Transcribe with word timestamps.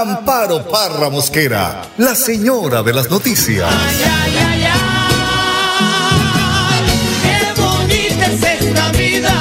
Amparo 0.00 0.66
Parra 0.70 1.10
Mosquera, 1.10 1.82
la 1.98 2.14
señora 2.14 2.82
de 2.82 2.94
las 2.94 3.10
noticias. 3.10 3.68
Ay, 3.70 3.96
ay, 4.02 4.64
ay, 4.64 4.82
qué 7.22 7.60
bonita 7.60 8.24
es 8.26 8.42
esta 8.42 8.90
vida. 8.92 9.34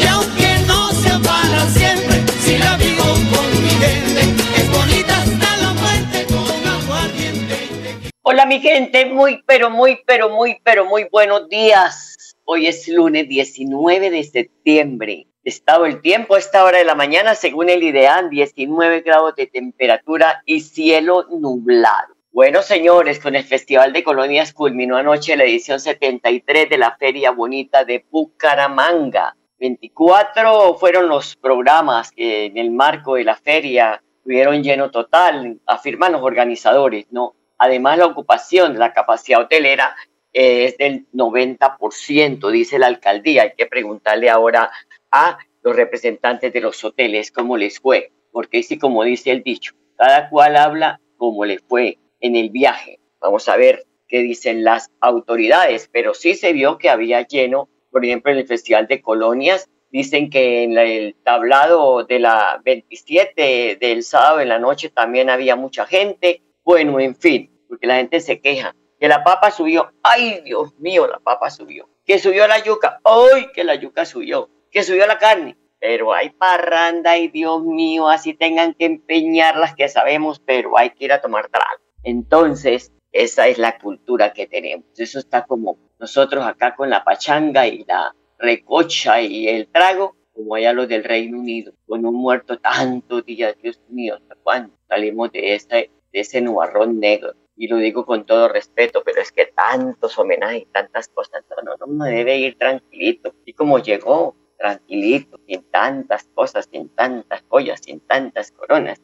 Y 0.00 0.06
aunque 0.06 0.58
no 0.66 0.90
sea 0.92 1.18
para 1.18 1.68
siempre, 1.68 2.24
si 2.40 2.56
la 2.56 2.78
vivo 2.78 3.04
con 3.04 3.62
mi 3.62 3.68
gente, 3.68 4.22
es 4.56 4.70
bonita 4.70 5.18
hasta 5.20 5.56
la 5.58 5.74
muerte 5.74 6.26
con 6.26 6.66
aguardiente. 6.66 8.10
Hola 8.22 8.46
mi 8.46 8.60
gente, 8.60 9.04
muy 9.04 9.42
pero 9.46 9.68
muy 9.68 10.00
pero 10.06 10.30
muy 10.30 10.58
pero 10.64 10.86
muy 10.86 11.06
buenos 11.12 11.46
días. 11.50 12.16
Hoy 12.46 12.68
es 12.68 12.88
lunes 12.88 13.28
19 13.28 14.08
de 14.08 14.24
septiembre. 14.24 15.26
Estado 15.46 15.86
el 15.86 16.00
tiempo 16.00 16.34
a 16.34 16.40
esta 16.40 16.64
hora 16.64 16.78
de 16.78 16.84
la 16.84 16.96
mañana, 16.96 17.36
según 17.36 17.68
el 17.68 17.80
IDEAN, 17.80 18.30
19 18.30 19.02
grados 19.02 19.36
de 19.36 19.46
temperatura 19.46 20.42
y 20.44 20.58
cielo 20.58 21.24
nublado. 21.30 22.16
Bueno, 22.32 22.62
señores, 22.62 23.20
con 23.20 23.36
el 23.36 23.44
Festival 23.44 23.92
de 23.92 24.02
Colonias 24.02 24.52
culminó 24.52 24.96
anoche 24.96 25.36
la 25.36 25.44
edición 25.44 25.78
73 25.78 26.68
de 26.68 26.78
la 26.78 26.96
Feria 26.96 27.30
Bonita 27.30 27.84
de 27.84 28.04
Bucaramanga. 28.10 29.36
24 29.60 30.74
fueron 30.78 31.08
los 31.08 31.36
programas 31.36 32.10
que 32.10 32.46
en 32.46 32.58
el 32.58 32.72
marco 32.72 33.14
de 33.14 33.22
la 33.22 33.36
feria 33.36 34.02
tuvieron 34.24 34.64
lleno 34.64 34.90
total, 34.90 35.60
afirman 35.64 36.10
los 36.10 36.22
organizadores, 36.22 37.06
¿no? 37.12 37.36
Además, 37.58 37.98
la 37.98 38.06
ocupación 38.06 38.72
de 38.72 38.80
la 38.80 38.92
capacidad 38.92 39.42
hotelera 39.42 39.94
eh, 40.38 40.66
es 40.66 40.76
del 40.76 41.06
90%, 41.14 42.50
dice 42.50 42.78
la 42.78 42.88
alcaldía. 42.88 43.44
Hay 43.44 43.52
que 43.56 43.64
preguntarle 43.64 44.28
ahora 44.28 44.70
a 45.10 45.38
los 45.62 45.74
representantes 45.74 46.52
de 46.52 46.60
los 46.60 46.82
hoteles 46.84 47.32
cómo 47.32 47.56
les 47.56 47.80
fue, 47.80 48.12
porque 48.32 48.62
sí, 48.62 48.78
como 48.78 49.02
dice 49.04 49.30
el 49.30 49.42
dicho, 49.42 49.74
cada 49.96 50.28
cual 50.28 50.56
habla 50.56 51.00
como 51.16 51.44
le 51.44 51.58
fue 51.58 51.98
en 52.20 52.36
el 52.36 52.50
viaje. 52.50 53.00
Vamos 53.20 53.48
a 53.48 53.56
ver 53.56 53.84
qué 54.08 54.20
dicen 54.20 54.64
las 54.64 54.90
autoridades, 55.00 55.88
pero 55.92 56.14
sí 56.14 56.34
se 56.34 56.52
vio 56.52 56.78
que 56.78 56.90
había 56.90 57.26
lleno, 57.26 57.68
por 57.90 58.04
ejemplo, 58.04 58.30
en 58.30 58.38
el 58.38 58.46
Festival 58.46 58.86
de 58.86 59.00
Colonias, 59.02 59.68
dicen 59.90 60.30
que 60.30 60.64
en 60.64 60.76
el 60.76 61.16
tablado 61.24 62.04
de 62.04 62.18
la 62.18 62.60
27 62.64 63.76
del 63.80 64.02
sábado 64.02 64.40
en 64.40 64.48
la 64.48 64.58
noche 64.58 64.90
también 64.90 65.30
había 65.30 65.56
mucha 65.56 65.86
gente, 65.86 66.42
bueno, 66.64 67.00
en 67.00 67.16
fin, 67.16 67.50
porque 67.68 67.86
la 67.86 67.96
gente 67.96 68.20
se 68.20 68.40
queja, 68.40 68.74
que 69.00 69.08
la 69.08 69.24
papa 69.24 69.50
subió, 69.50 69.92
ay 70.02 70.40
Dios 70.44 70.74
mío, 70.78 71.06
la 71.06 71.18
papa 71.18 71.50
subió, 71.50 71.88
que 72.04 72.18
subió 72.18 72.46
la 72.46 72.62
yuca, 72.62 73.00
ay, 73.04 73.48
que 73.54 73.64
la 73.64 73.74
yuca 73.74 74.04
subió, 74.04 74.50
que 74.76 74.82
subió 74.82 75.06
la 75.06 75.16
carne, 75.16 75.56
pero 75.80 76.12
hay 76.12 76.28
parranda 76.28 77.16
y 77.16 77.28
Dios 77.28 77.64
mío, 77.64 78.10
así 78.10 78.34
tengan 78.34 78.74
que 78.74 78.84
empeñar 78.84 79.56
las 79.56 79.74
que 79.74 79.88
sabemos, 79.88 80.38
pero 80.38 80.76
hay 80.76 80.90
que 80.90 81.06
ir 81.06 81.12
a 81.14 81.22
tomar 81.22 81.48
trago. 81.48 81.80
Entonces, 82.02 82.92
esa 83.10 83.48
es 83.48 83.56
la 83.56 83.78
cultura 83.78 84.34
que 84.34 84.46
tenemos. 84.46 84.84
Eso 84.98 85.18
está 85.18 85.46
como 85.46 85.78
nosotros 85.98 86.44
acá 86.44 86.76
con 86.76 86.90
la 86.90 87.04
pachanga 87.04 87.66
y 87.66 87.86
la 87.88 88.14
recocha 88.38 89.22
y 89.22 89.48
el 89.48 89.68
trago, 89.68 90.14
como 90.34 90.56
allá 90.56 90.74
los 90.74 90.88
del 90.88 91.04
Reino 91.04 91.38
Unido, 91.38 91.72
con 91.86 92.04
un 92.04 92.14
muerto 92.14 92.58
tantos 92.58 93.24
días, 93.24 93.56
Dios 93.62 93.80
mío, 93.88 94.16
¿hasta 94.16 94.34
cuándo 94.42 94.74
salimos 94.90 95.32
de, 95.32 95.54
este, 95.54 95.90
de 96.12 96.20
ese 96.20 96.42
nubarrón 96.42 97.00
negro? 97.00 97.32
Y 97.56 97.68
lo 97.68 97.78
digo 97.78 98.04
con 98.04 98.26
todo 98.26 98.50
respeto, 98.50 99.00
pero 99.06 99.22
es 99.22 99.32
que 99.32 99.46
tantos 99.46 100.18
homenajes 100.18 100.70
tantas 100.70 101.08
cosas, 101.08 101.42
no, 101.64 101.76
no, 101.78 101.86
no 101.86 102.04
debe 102.04 102.36
ir 102.36 102.58
tranquilito. 102.58 103.32
Y 103.46 103.54
como 103.54 103.78
llegó, 103.78 104.36
tranquilito, 104.56 105.38
sin 105.46 105.62
tantas 105.70 106.28
cosas, 106.34 106.68
sin 106.70 106.88
tantas 106.90 107.42
joyas, 107.48 107.80
sin 107.84 108.00
tantas 108.00 108.52
coronas. 108.52 109.00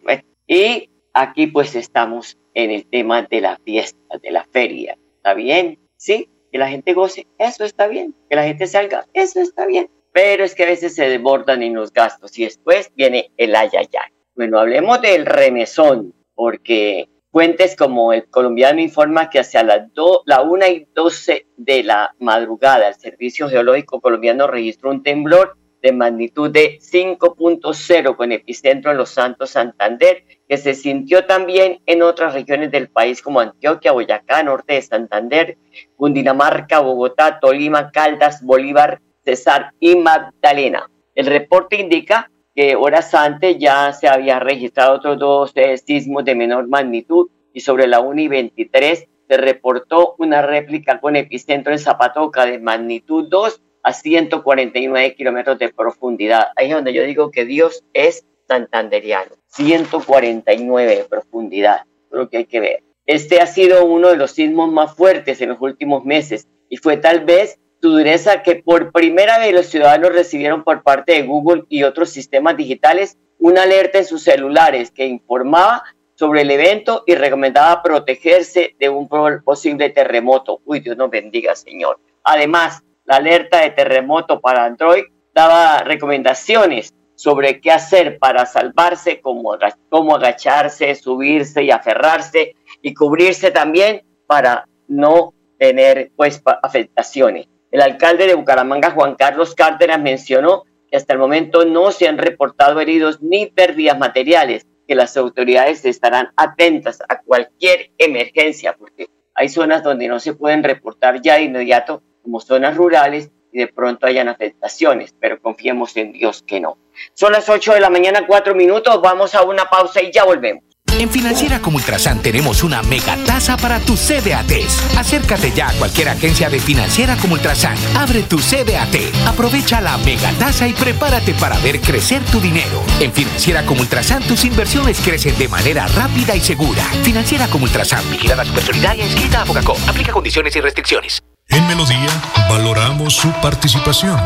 Y 0.47 0.91
aquí 1.13 1.47
pues 1.47 1.75
estamos 1.75 2.39
en 2.55 2.71
el 2.71 2.87
tema 2.87 3.23
de 3.23 3.41
la 3.41 3.57
fiesta, 3.59 4.19
de 4.21 4.31
la 4.31 4.45
feria. 4.45 4.97
¿Está 5.17 5.35
bien? 5.35 5.79
Sí, 5.97 6.29
que 6.51 6.59
la 6.59 6.69
gente 6.69 6.93
goce, 6.95 7.27
eso 7.39 7.65
está 7.65 7.87
bien. 7.87 8.15
Que 8.29 8.37
la 8.37 8.45
gente 8.45 8.67
salga, 8.67 9.07
eso 9.13 9.41
está 9.41 9.67
bien. 9.67 9.91
Pero 10.13 10.45
es 10.45 10.55
que 10.55 10.65
a 10.65 10.67
veces 10.67 10.95
se 10.95 11.09
desbordan 11.09 11.63
en 11.63 11.75
los 11.75 11.93
gastos 11.93 12.39
y 12.39 12.45
después 12.45 12.91
viene 12.95 13.31
el 13.37 13.55
ayayay. 13.57 14.11
Bueno, 14.35 14.59
hablemos 14.59 15.01
del 15.01 15.27
remesón, 15.27 16.15
porque 16.35 17.09
Fuentes 17.33 17.77
como 17.77 18.13
el 18.13 18.29
colombiano 18.29 18.83
informa 18.83 19.31
que 19.31 19.39
hacia 19.39 19.63
las 19.63 19.89
la 20.27 20.43
1 20.43 20.67
y 20.67 20.87
12 20.95 21.47
de 21.57 21.83
la 21.83 22.15
madrugada 22.19 22.89
el 22.89 22.95
Servicio 22.95 23.49
Geológico 23.49 24.03
Colombiano 24.03 24.47
registró 24.47 24.91
un 24.91 25.03
temblor 25.03 25.57
de 25.81 25.93
magnitud 25.93 26.51
de 26.51 26.79
5.0 26.79 28.17
con 28.17 28.33
epicentro 28.33 28.91
en 28.91 28.99
Los 28.99 29.09
Santos, 29.09 29.49
Santander, 29.49 30.25
que 30.47 30.59
se 30.59 30.75
sintió 30.75 31.25
también 31.25 31.81
en 31.87 32.03
otras 32.03 32.35
regiones 32.35 32.71
del 32.71 32.91
país 32.91 33.23
como 33.23 33.41
Antioquia, 33.41 33.93
Boyacá, 33.93 34.43
norte 34.43 34.75
de 34.75 34.83
Santander, 34.83 35.57
Cundinamarca, 35.97 36.81
Bogotá, 36.81 37.41
Tolima, 37.41 37.91
Caldas, 37.93 38.43
Bolívar, 38.43 39.01
Cesar 39.25 39.73
y 39.81 39.97
Magdalena. 39.97 40.87
El 41.15 41.25
reporte 41.25 41.77
indica 41.77 42.31
que 42.55 42.77
horas 42.77 43.15
antes 43.15 43.57
ya 43.59 43.93
se 43.93 44.09
había 44.09 44.39
registrado 44.39 44.95
otros 44.95 45.19
dos 45.19 45.53
eh, 45.55 45.77
sismos 45.79 46.25
de 46.25 46.35
menor 46.35 46.69
magnitud 46.69 47.31
y 47.53 47.61
sobre 47.61 47.87
la 47.87 48.01
1 48.01 48.21
y 48.21 48.29
23 48.29 49.09
se 49.29 49.37
reportó 49.37 50.15
una 50.19 50.43
réplica 50.43 51.01
con 51.01 51.17
epicentro 51.17 51.73
en 51.73 51.79
Zapatoca 51.79 52.45
de 52.45 52.59
magnitud 52.59 53.29
2 53.29 53.63
a 53.83 53.93
149 53.93 55.15
kilómetros 55.15 55.59
de 55.59 55.71
profundidad. 55.71 56.49
Ahí 56.57 56.69
es 56.69 56.75
donde 56.75 56.93
yo 56.93 57.03
digo 57.05 57.31
que 57.31 57.45
Dios 57.45 57.83
es 57.93 58.25
santanderiano. 58.47 59.33
149 59.49 60.97
de 60.97 61.05
profundidad, 61.05 61.83
lo 62.11 62.29
que 62.29 62.39
hay 62.39 62.45
que 62.45 62.61
ver. 62.61 62.83
Este 63.07 63.41
ha 63.41 63.47
sido 63.47 63.85
uno 63.85 64.09
de 64.09 64.17
los 64.17 64.33
sismos 64.33 64.71
más 64.71 64.95
fuertes 64.95 65.41
en 65.41 65.51
los 65.51 65.61
últimos 65.61 66.05
meses 66.05 66.47
y 66.69 66.77
fue 66.77 66.97
tal 66.97 67.25
vez 67.25 67.59
dureza 67.89 68.43
que 68.43 68.57
por 68.57 68.93
primera 68.93 69.39
vez 69.39 69.53
los 69.53 69.67
ciudadanos 69.67 70.13
recibieron 70.13 70.63
por 70.63 70.83
parte 70.83 71.13
de 71.13 71.23
Google 71.23 71.65
y 71.69 71.83
otros 71.83 72.11
sistemas 72.11 72.57
digitales 72.57 73.19
una 73.39 73.65
alerta 73.65 73.99
en 73.99 74.05
sus 74.05 74.23
celulares 74.23 74.93
que 74.93 75.05
informaba 75.05 75.83
sobre 76.15 76.43
el 76.43 76.51
evento 76.53 77.03
y 77.07 77.17
recomendaba 77.17 77.83
protegerse 77.83 78.77
de 78.79 78.89
un 78.89 79.09
posible 79.45 79.91
terremoto. 79.91 80.61
Uy, 80.65 80.79
Dios 80.79 80.97
nos 80.97 81.11
bendiga, 81.11 81.57
Señor. 81.57 81.99
Además, 82.23 82.83
la 83.05 83.17
alerta 83.17 83.61
de 83.61 83.71
terremoto 83.71 84.41
para 84.41 84.65
Android 84.65 85.03
daba 85.35 85.79
recomendaciones 85.79 86.95
sobre 87.17 87.61
qué 87.61 87.73
hacer 87.73 88.19
para 88.19 88.47
salvarse, 88.47 89.21
cómo, 89.21 89.57
cómo 89.89 90.15
agacharse, 90.15 90.95
subirse 90.95 91.65
y 91.65 91.73
aferrarse 91.73 92.55
y 92.81 92.95
cubrirse 92.95 93.51
también 93.51 94.05
para 94.29 94.69
no 94.87 95.35
tener 95.59 96.13
pues 96.17 96.41
afectaciones. 96.63 97.49
El 97.73 97.81
alcalde 97.81 98.27
de 98.27 98.35
Bucaramanga, 98.35 98.91
Juan 98.91 99.15
Carlos 99.15 99.55
Cárdenas, 99.55 99.99
mencionó 99.99 100.65
que 100.91 100.99
hasta 100.99 101.15
el 101.15 101.19
momento 101.19 101.65
no 101.65 101.91
se 101.91 102.07
han 102.07 102.19
reportado 102.19 102.79
heridos 102.81 103.23
ni 103.23 103.47
pérdidas 103.47 103.99
materiales, 103.99 104.67
que 104.87 104.95
las 104.95 105.17
autoridades 105.17 105.87
estarán 105.87 106.33
atentas 106.37 107.01
a 107.09 107.23
cualquier 107.23 107.91
emergencia, 107.97 108.75
porque 108.75 109.09
hay 109.35 109.49
zonas 109.49 109.83
donde 109.83 110.07
no 110.07 110.21
se 110.21 110.35
pueden 110.35 110.63
reportar 110.63 111.23
ya 111.23 111.37
de 111.37 111.45
inmediato, 111.45 112.03
como 112.23 112.41
zonas 112.41 112.77
rurales, 112.77 113.31
y 113.51 113.61
de 113.61 113.69
pronto 113.69 114.07
hayan 114.07 114.29
afectaciones, 114.29 115.15
pero 115.19 115.41
confiemos 115.41 115.97
en 115.97 116.13
Dios 116.13 116.43
que 116.47 116.61
no. 116.61 116.77
Son 117.15 117.33
las 117.33 117.49
8 117.49 117.73
de 117.73 117.81
la 117.81 117.89
mañana, 117.89 118.27
4 118.27 118.55
minutos, 118.55 119.01
vamos 119.01 119.35
a 119.35 119.45
una 119.45 119.71
pausa 119.71 120.03
y 120.03 120.13
ya 120.13 120.25
volvemos. 120.25 120.65
En 120.99 121.11
Financiera 121.11 121.61
como 121.61 121.79
Ultrasan 121.79 122.21
tenemos 122.23 122.63
una 122.63 122.83
mega 122.83 123.17
tasa 123.25 123.57
para 123.57 123.81
tus 123.81 124.01
CDATs. 124.01 124.97
Acércate 124.97 125.53
ya 125.53 125.69
a 125.69 125.73
cualquier 125.73 126.09
agencia 126.09 126.49
de 126.49 126.61
Financiera 126.61 127.17
como 127.17 127.35
Ultrasan. 127.35 127.77
Abre 127.97 128.23
tu 128.23 128.39
CDAT. 128.39 129.27
Aprovecha 129.27 129.81
la 129.81 129.97
mega 129.99 130.31
tasa 130.33 130.69
y 130.69 130.73
prepárate 130.73 131.35
para 131.35 131.59
ver 131.59 131.81
crecer 131.81 132.23
tu 132.27 132.41
dinero. 132.41 132.83
En 133.01 133.13
Financiera 133.13 133.65
como 133.65 133.81
Ultrasan 133.81 134.23
tus 134.23 134.45
inversiones 134.45 135.01
crecen 135.01 135.37
de 135.39 135.49
manera 135.49 135.87
rápida 135.89 136.37
y 136.37 136.41
segura. 136.41 136.85
Financiera 137.03 137.49
como 137.49 137.65
Ultrasan. 137.65 138.09
Vigilada 138.11 138.45
su 138.45 138.53
personalidad 138.53 138.97
y 138.97 139.03
inscrita 139.03 139.43
a 139.43 139.47
Fogacop. 139.47 139.79
Aplica 139.89 140.13
condiciones 140.13 140.55
y 140.57 140.61
restricciones. 140.61 141.23
En 141.49 141.67
Melodía 141.67 142.09
valoramos 142.49 143.15
su 143.15 143.31
participación. 143.41 144.21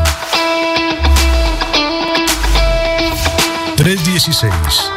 316 3.75 4.96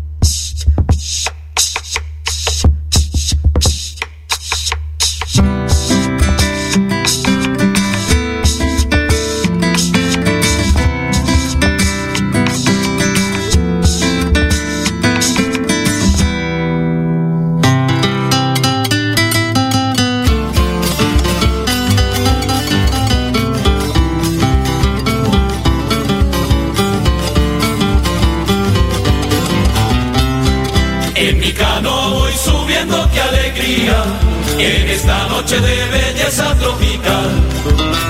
en 34.63 34.89
esta 34.89 35.27
noche 35.27 35.59
de 35.59 35.85
belleza 35.87 36.55
tropical. 36.55 37.29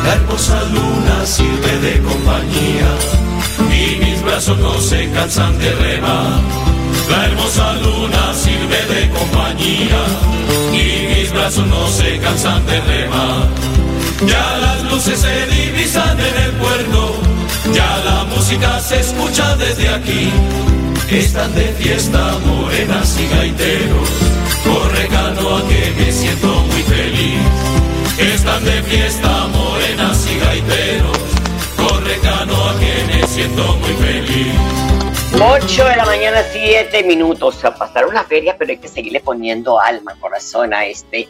La 0.04 0.14
hermosa 0.16 0.62
luna 0.74 1.26
sirve 1.26 1.78
de 1.80 2.02
compañía 2.02 2.90
y 3.70 3.96
mis 4.04 4.22
brazos 4.22 4.58
no 4.60 4.80
se 4.82 5.10
cansan 5.12 5.58
de 5.60 5.72
remar. 5.76 6.42
La 7.10 7.26
hermosa 7.26 7.74
luna 7.76 8.34
sirve 8.34 8.80
de 8.94 9.10
compañía 9.10 10.02
y 10.74 11.20
mis 11.20 11.32
brazos 11.32 11.68
no 11.68 11.88
se 11.88 12.18
cansan 12.20 12.66
de 12.66 12.82
remar. 12.82 13.48
Ya 14.28 14.58
las 14.58 14.84
luces 14.92 15.20
se 15.20 15.46
divisan 15.48 16.20
en 16.20 16.38
el 16.46 16.52
puerto, 16.52 17.16
ya 17.74 17.98
la 18.06 18.24
música 18.26 18.80
se 18.82 19.00
escucha 19.00 19.56
desde 19.56 19.90
aquí. 19.90 20.30
Están 21.10 21.54
de 21.56 21.68
fiesta 21.80 22.38
morenas 22.46 23.18
y 23.20 23.28
gaiteros 23.36 24.41
corre 24.64 25.08
canoa 25.08 25.62
que 25.68 25.92
me 25.98 26.12
siento 26.12 26.48
muy 26.48 26.82
feliz. 26.84 27.40
Están 28.18 28.64
de 28.64 28.84
fiesta 28.84 29.48
morenas 29.48 30.28
y 30.30 30.40
gaiteros, 30.40 31.18
corre 31.78 32.20
canoa 32.22 32.76
que 32.80 33.14
me 33.14 33.28
siento 33.28 33.76
muy 33.78 33.94
feliz. 33.94 34.82
8 35.40 35.86
de 35.86 35.96
la 35.96 36.06
mañana, 36.06 36.44
7 36.52 37.04
minutos. 37.04 37.64
A 37.64 37.74
pasar 37.74 38.06
una 38.06 38.24
feria, 38.24 38.56
pero 38.58 38.72
hay 38.72 38.78
que 38.78 38.88
seguirle 38.88 39.22
poniendo 39.22 39.80
alma, 39.80 40.16
corazón 40.20 40.74
a 40.74 40.86
este 40.86 41.28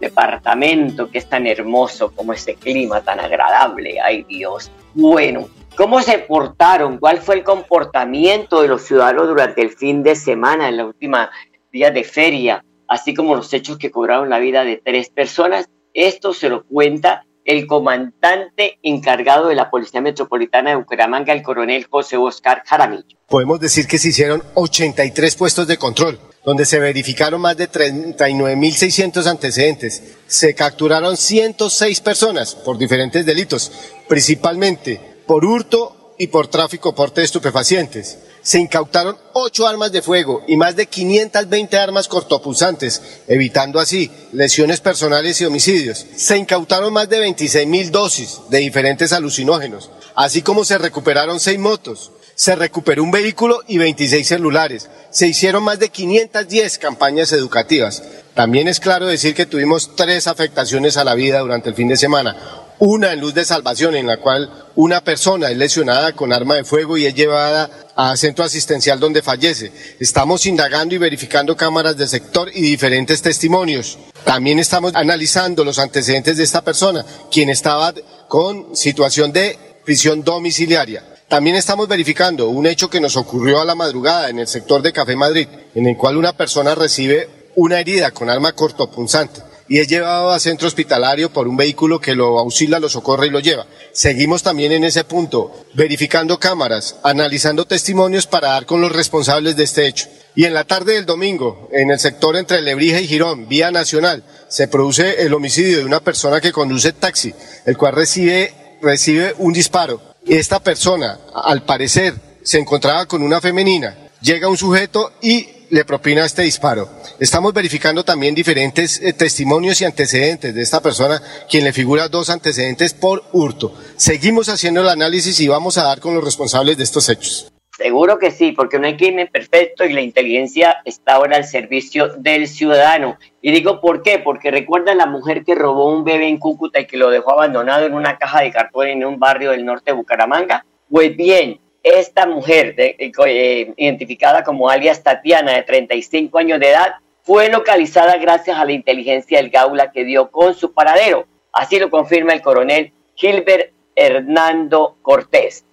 departamento 0.00 1.10
que 1.10 1.18
es 1.18 1.28
tan 1.28 1.46
hermoso, 1.46 2.12
como 2.14 2.32
este 2.32 2.54
clima 2.54 3.00
tan 3.00 3.20
agradable. 3.20 4.00
Ay 4.00 4.24
Dios. 4.24 4.70
Bueno, 4.94 5.48
¿cómo 5.76 6.02
se 6.02 6.18
portaron? 6.18 6.98
¿Cuál 6.98 7.18
fue 7.18 7.36
el 7.36 7.44
comportamiento 7.44 8.62
de 8.62 8.68
los 8.68 8.82
ciudadanos 8.82 9.28
durante 9.28 9.62
el 9.62 9.70
fin 9.70 10.02
de 10.02 10.14
semana, 10.14 10.68
en 10.68 10.76
la 10.76 10.86
última 10.86 11.30
días 11.70 11.94
de 11.94 12.04
feria, 12.04 12.64
así 12.86 13.14
como 13.14 13.34
los 13.34 13.52
hechos 13.52 13.78
que 13.78 13.90
cobraron 13.90 14.30
la 14.30 14.38
vida 14.38 14.64
de 14.64 14.76
tres 14.76 15.10
personas. 15.10 15.68
Esto 15.94 16.34
se 16.34 16.48
lo 16.48 16.64
cuenta 16.64 17.24
el 17.48 17.66
comandante 17.66 18.78
encargado 18.82 19.48
de 19.48 19.54
la 19.54 19.70
Policía 19.70 20.02
Metropolitana 20.02 20.70
de 20.70 20.76
Bucaramanga, 20.76 21.32
el 21.32 21.42
coronel 21.42 21.86
José 21.88 22.18
Oscar 22.18 22.62
Jaramillo. 22.66 23.16
Podemos 23.26 23.58
decir 23.58 23.86
que 23.86 23.96
se 23.96 24.08
hicieron 24.08 24.42
83 24.54 25.34
puestos 25.34 25.66
de 25.66 25.78
control, 25.78 26.18
donde 26.44 26.66
se 26.66 26.78
verificaron 26.78 27.40
más 27.40 27.56
de 27.56 27.70
39.600 27.70 29.26
antecedentes. 29.26 30.18
Se 30.26 30.54
capturaron 30.54 31.16
106 31.16 32.00
personas 32.02 32.54
por 32.54 32.76
diferentes 32.76 33.24
delitos, 33.24 33.72
principalmente 34.06 35.00
por 35.26 35.46
hurto 35.46 35.97
y 36.18 36.26
por 36.26 36.48
tráfico 36.48 36.94
porte 36.94 37.20
de 37.20 37.26
estupefacientes 37.26 38.18
se 38.48 38.58
incautaron 38.58 39.16
ocho 39.34 39.66
armas 39.66 39.92
de 39.92 40.00
fuego 40.00 40.42
y 40.46 40.56
más 40.56 40.74
de 40.74 40.86
520 40.86 41.76
armas 41.76 42.08
cortopulsantes, 42.08 43.02
evitando 43.26 43.78
así 43.78 44.10
lesiones 44.32 44.80
personales 44.80 45.38
y 45.40 45.44
homicidios. 45.44 46.06
Se 46.16 46.38
incautaron 46.38 46.92
más 46.92 47.10
de 47.10 47.20
26 47.20 47.66
mil 47.66 47.90
dosis 47.90 48.40
de 48.48 48.58
diferentes 48.58 49.12
alucinógenos, 49.12 49.90
así 50.14 50.40
como 50.40 50.64
se 50.64 50.78
recuperaron 50.78 51.40
seis 51.40 51.58
motos. 51.58 52.12
Se 52.34 52.54
recuperó 52.56 53.02
un 53.02 53.10
vehículo 53.10 53.60
y 53.66 53.76
26 53.76 54.26
celulares. 54.26 54.88
Se 55.10 55.26
hicieron 55.26 55.64
más 55.64 55.78
de 55.78 55.90
510 55.90 56.78
campañas 56.78 57.32
educativas. 57.32 58.02
También 58.32 58.68
es 58.68 58.80
claro 58.80 59.06
decir 59.06 59.34
que 59.34 59.44
tuvimos 59.44 59.94
tres 59.96 60.26
afectaciones 60.26 60.96
a 60.96 61.04
la 61.04 61.14
vida 61.14 61.40
durante 61.40 61.68
el 61.68 61.74
fin 61.74 61.88
de 61.88 61.96
semana 61.96 62.57
una 62.78 63.12
en 63.12 63.20
luz 63.20 63.34
de 63.34 63.44
salvación 63.44 63.96
en 63.96 64.06
la 64.06 64.18
cual 64.18 64.50
una 64.76 65.02
persona 65.02 65.50
es 65.50 65.56
lesionada 65.56 66.12
con 66.12 66.32
arma 66.32 66.54
de 66.54 66.64
fuego 66.64 66.96
y 66.96 67.06
es 67.06 67.14
llevada 67.14 67.70
a 67.96 68.16
centro 68.16 68.44
asistencial 68.44 69.00
donde 69.00 69.22
fallece. 69.22 69.72
Estamos 69.98 70.46
indagando 70.46 70.94
y 70.94 70.98
verificando 70.98 71.56
cámaras 71.56 71.96
de 71.96 72.06
sector 72.06 72.50
y 72.54 72.60
diferentes 72.60 73.20
testimonios. 73.20 73.98
También 74.24 74.58
estamos 74.58 74.94
analizando 74.94 75.64
los 75.64 75.78
antecedentes 75.78 76.36
de 76.36 76.44
esta 76.44 76.62
persona, 76.62 77.04
quien 77.30 77.50
estaba 77.50 77.92
con 78.28 78.76
situación 78.76 79.32
de 79.32 79.58
prisión 79.84 80.22
domiciliaria. 80.22 81.02
También 81.28 81.56
estamos 81.56 81.88
verificando 81.88 82.48
un 82.48 82.66
hecho 82.66 82.88
que 82.88 83.00
nos 83.00 83.16
ocurrió 83.16 83.60
a 83.60 83.64
la 83.64 83.74
madrugada 83.74 84.30
en 84.30 84.38
el 84.38 84.46
sector 84.46 84.80
de 84.80 84.92
Café 84.92 85.16
Madrid, 85.16 85.48
en 85.74 85.86
el 85.86 85.96
cual 85.96 86.16
una 86.16 86.32
persona 86.32 86.74
recibe 86.74 87.28
una 87.56 87.80
herida 87.80 88.12
con 88.12 88.30
arma 88.30 88.52
cortopunzante 88.52 89.47
y 89.68 89.80
es 89.80 89.88
llevado 89.88 90.30
a 90.30 90.40
centro 90.40 90.66
hospitalario 90.66 91.30
por 91.30 91.46
un 91.46 91.56
vehículo 91.56 92.00
que 92.00 92.14
lo 92.14 92.38
auxilia, 92.38 92.80
lo 92.80 92.88
socorre 92.88 93.26
y 93.26 93.30
lo 93.30 93.40
lleva. 93.40 93.66
Seguimos 93.92 94.42
también 94.42 94.72
en 94.72 94.84
ese 94.84 95.04
punto, 95.04 95.52
verificando 95.74 96.38
cámaras, 96.38 96.96
analizando 97.02 97.66
testimonios 97.66 98.26
para 98.26 98.48
dar 98.48 98.66
con 98.66 98.80
los 98.80 98.92
responsables 98.92 99.56
de 99.56 99.64
este 99.64 99.86
hecho. 99.86 100.08
Y 100.34 100.44
en 100.44 100.54
la 100.54 100.64
tarde 100.64 100.94
del 100.94 101.04
domingo, 101.04 101.68
en 101.72 101.90
el 101.90 101.98
sector 101.98 102.36
entre 102.36 102.62
Lebrija 102.62 103.00
y 103.00 103.08
Girón, 103.08 103.48
vía 103.48 103.70
nacional, 103.70 104.22
se 104.48 104.68
produce 104.68 105.22
el 105.22 105.34
homicidio 105.34 105.78
de 105.78 105.84
una 105.84 106.00
persona 106.00 106.40
que 106.40 106.52
conduce 106.52 106.92
taxi, 106.92 107.34
el 107.66 107.76
cual 107.76 107.94
recibe, 107.94 108.78
recibe 108.80 109.34
un 109.38 109.52
disparo. 109.52 110.00
Esta 110.26 110.60
persona, 110.60 111.18
al 111.34 111.64
parecer, 111.64 112.14
se 112.42 112.58
encontraba 112.58 113.06
con 113.06 113.22
una 113.22 113.40
femenina. 113.40 114.10
Llega 114.20 114.48
un 114.48 114.56
sujeto 114.56 115.12
y 115.20 115.57
le 115.70 115.84
propina 115.84 116.24
este 116.24 116.42
disparo. 116.42 116.88
Estamos 117.18 117.52
verificando 117.52 118.04
también 118.04 118.34
diferentes 118.34 119.00
eh, 119.02 119.12
testimonios 119.12 119.80
y 119.80 119.84
antecedentes 119.84 120.54
de 120.54 120.62
esta 120.62 120.80
persona, 120.80 121.20
quien 121.48 121.64
le 121.64 121.72
figura 121.72 122.08
dos 122.08 122.30
antecedentes 122.30 122.94
por 122.94 123.24
hurto. 123.32 123.74
Seguimos 123.96 124.48
haciendo 124.48 124.80
el 124.80 124.88
análisis 124.88 125.40
y 125.40 125.48
vamos 125.48 125.78
a 125.78 125.84
dar 125.84 126.00
con 126.00 126.14
los 126.14 126.24
responsables 126.24 126.76
de 126.76 126.84
estos 126.84 127.08
hechos. 127.08 127.52
Seguro 127.78 128.18
que 128.18 128.32
sí, 128.32 128.50
porque 128.50 128.80
no 128.80 128.88
hay 128.88 128.96
crimen 128.96 129.28
perfecto 129.30 129.84
y 129.84 129.92
la 129.92 130.00
inteligencia 130.00 130.78
está 130.84 131.14
ahora 131.14 131.36
al 131.36 131.44
servicio 131.44 132.08
del 132.16 132.48
ciudadano. 132.48 133.18
Y 133.40 133.52
digo 133.52 133.80
por 133.80 134.02
qué, 134.02 134.18
porque 134.18 134.50
recuerda 134.50 134.96
la 134.96 135.06
mujer 135.06 135.44
que 135.44 135.54
robó 135.54 135.94
un 135.94 136.02
bebé 136.02 136.26
en 136.26 136.38
Cúcuta 136.38 136.80
y 136.80 136.88
que 136.88 136.96
lo 136.96 137.08
dejó 137.08 137.34
abandonado 137.34 137.86
en 137.86 137.94
una 137.94 138.18
caja 138.18 138.40
de 138.40 138.50
cartón 138.50 138.88
en 138.88 139.04
un 139.04 139.20
barrio 139.20 139.52
del 139.52 139.64
norte 139.64 139.92
de 139.92 139.96
Bucaramanga. 139.96 140.66
Pues 140.90 141.16
bien, 141.16 141.60
esta 141.96 142.26
mujer, 142.26 142.74
eh, 142.78 143.72
identificada 143.76 144.44
como 144.44 144.68
alias 144.68 145.02
Tatiana, 145.02 145.52
de 145.52 145.62
35 145.62 146.38
años 146.38 146.60
de 146.60 146.70
edad, 146.70 146.94
fue 147.22 147.50
localizada 147.50 148.16
gracias 148.16 148.58
a 148.58 148.64
la 148.64 148.72
inteligencia 148.72 149.38
del 149.38 149.50
Gaula 149.50 149.92
que 149.92 150.04
dio 150.04 150.30
con 150.30 150.54
su 150.54 150.72
paradero. 150.72 151.26
Así 151.52 151.78
lo 151.78 151.90
confirma 151.90 152.32
el 152.32 152.42
coronel 152.42 152.92
Gilbert 153.14 153.72
Hernando 153.94 154.96
Cortés. 155.02 155.64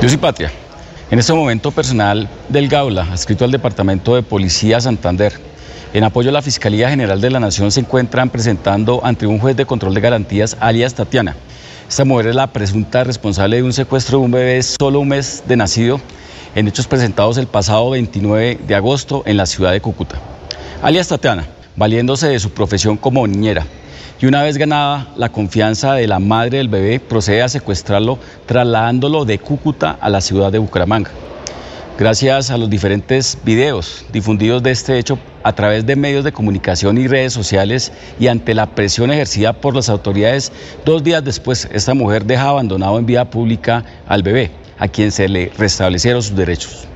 Yo 0.00 0.08
soy 0.08 0.18
Patria. 0.18 0.50
En 1.10 1.18
este 1.18 1.32
momento, 1.32 1.70
personal 1.70 2.28
del 2.48 2.68
Gaula, 2.68 3.02
adscrito 3.12 3.44
al 3.44 3.50
Departamento 3.50 4.14
de 4.14 4.22
Policía 4.22 4.80
Santander, 4.80 5.32
en 5.92 6.04
apoyo 6.04 6.30
a 6.30 6.32
la 6.32 6.42
Fiscalía 6.42 6.90
General 6.90 7.20
de 7.20 7.30
la 7.30 7.38
Nación, 7.38 7.70
se 7.70 7.80
encuentran 7.80 8.28
presentando 8.28 9.00
ante 9.04 9.26
un 9.26 9.38
juez 9.38 9.56
de 9.56 9.66
control 9.66 9.94
de 9.94 10.00
garantías, 10.00 10.56
alias 10.60 10.94
Tatiana, 10.94 11.36
esta 11.88 12.04
mujer 12.04 12.26
es 12.26 12.34
la 12.34 12.48
presunta 12.48 13.04
responsable 13.04 13.56
de 13.56 13.62
un 13.62 13.72
secuestro 13.72 14.18
de 14.18 14.24
un 14.24 14.30
bebé 14.32 14.62
solo 14.62 15.00
un 15.00 15.08
mes 15.08 15.44
de 15.46 15.56
nacido 15.56 16.00
en 16.54 16.66
hechos 16.66 16.86
presentados 16.86 17.38
el 17.38 17.46
pasado 17.46 17.90
29 17.90 18.58
de 18.66 18.74
agosto 18.74 19.22
en 19.24 19.36
la 19.36 19.46
ciudad 19.46 19.72
de 19.72 19.80
Cúcuta. 19.80 20.16
Alias 20.82 21.08
Tatiana, 21.08 21.46
valiéndose 21.76 22.28
de 22.28 22.40
su 22.40 22.50
profesión 22.50 22.96
como 22.96 23.26
niñera, 23.26 23.66
y 24.20 24.26
una 24.26 24.42
vez 24.42 24.56
ganada 24.56 25.08
la 25.16 25.28
confianza 25.28 25.92
de 25.94 26.06
la 26.06 26.18
madre 26.18 26.58
del 26.58 26.68
bebé, 26.68 26.98
procede 26.98 27.42
a 27.42 27.48
secuestrarlo 27.48 28.18
trasladándolo 28.46 29.24
de 29.24 29.38
Cúcuta 29.38 29.96
a 30.00 30.08
la 30.08 30.20
ciudad 30.20 30.50
de 30.50 30.58
Bucaramanga. 30.58 31.10
Gracias 31.98 32.50
a 32.50 32.58
los 32.58 32.68
diferentes 32.68 33.38
videos 33.42 34.04
difundidos 34.12 34.62
de 34.62 34.70
este 34.70 34.98
hecho 34.98 35.18
a 35.42 35.54
través 35.54 35.86
de 35.86 35.96
medios 35.96 36.24
de 36.24 36.32
comunicación 36.32 36.98
y 36.98 37.08
redes 37.08 37.32
sociales 37.32 37.90
y 38.20 38.26
ante 38.26 38.52
la 38.52 38.66
presión 38.66 39.10
ejercida 39.10 39.54
por 39.54 39.74
las 39.74 39.88
autoridades, 39.88 40.52
dos 40.84 41.02
días 41.02 41.24
después 41.24 41.66
esta 41.72 41.94
mujer 41.94 42.26
deja 42.26 42.50
abandonado 42.50 42.98
en 42.98 43.06
vía 43.06 43.30
pública 43.30 43.82
al 44.06 44.22
bebé, 44.22 44.50
a 44.78 44.88
quien 44.88 45.10
se 45.10 45.26
le 45.26 45.50
restablecieron 45.56 46.22
sus 46.22 46.36
derechos. 46.36 46.86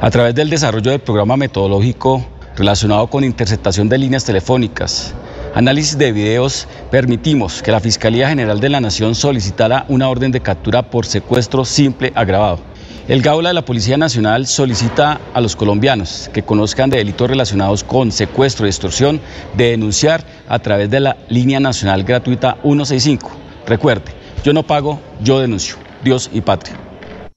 A 0.00 0.10
través 0.10 0.34
del 0.34 0.50
desarrollo 0.50 0.90
del 0.90 0.98
programa 0.98 1.36
metodológico 1.36 2.26
relacionado 2.56 3.06
con 3.06 3.22
interceptación 3.22 3.88
de 3.88 3.98
líneas 3.98 4.24
telefónicas, 4.24 5.14
análisis 5.54 5.96
de 5.98 6.10
videos, 6.10 6.66
permitimos 6.90 7.62
que 7.62 7.70
la 7.70 7.78
Fiscalía 7.78 8.28
General 8.28 8.58
de 8.58 8.70
la 8.70 8.80
Nación 8.80 9.14
solicitara 9.14 9.86
una 9.88 10.08
orden 10.08 10.32
de 10.32 10.40
captura 10.40 10.90
por 10.90 11.06
secuestro 11.06 11.64
simple 11.64 12.10
agravado. 12.16 12.58
El 13.08 13.22
Gaula 13.22 13.50
de 13.50 13.54
la 13.54 13.64
Policía 13.64 13.96
Nacional 13.96 14.48
solicita 14.48 15.20
a 15.32 15.40
los 15.40 15.54
colombianos 15.54 16.28
que 16.34 16.42
conozcan 16.42 16.90
de 16.90 16.96
delitos 16.96 17.30
relacionados 17.30 17.84
con 17.84 18.10
secuestro 18.10 18.66
y 18.66 18.68
extorsión 18.68 19.20
de 19.54 19.70
denunciar 19.70 20.24
a 20.48 20.58
través 20.58 20.90
de 20.90 20.98
la 20.98 21.16
línea 21.28 21.60
nacional 21.60 22.02
gratuita 22.02 22.56
165. 22.62 23.30
Recuerde, 23.64 24.10
yo 24.42 24.52
no 24.52 24.64
pago, 24.64 24.98
yo 25.22 25.38
denuncio. 25.38 25.76
Dios 26.02 26.28
y 26.32 26.40
patria. 26.40 26.76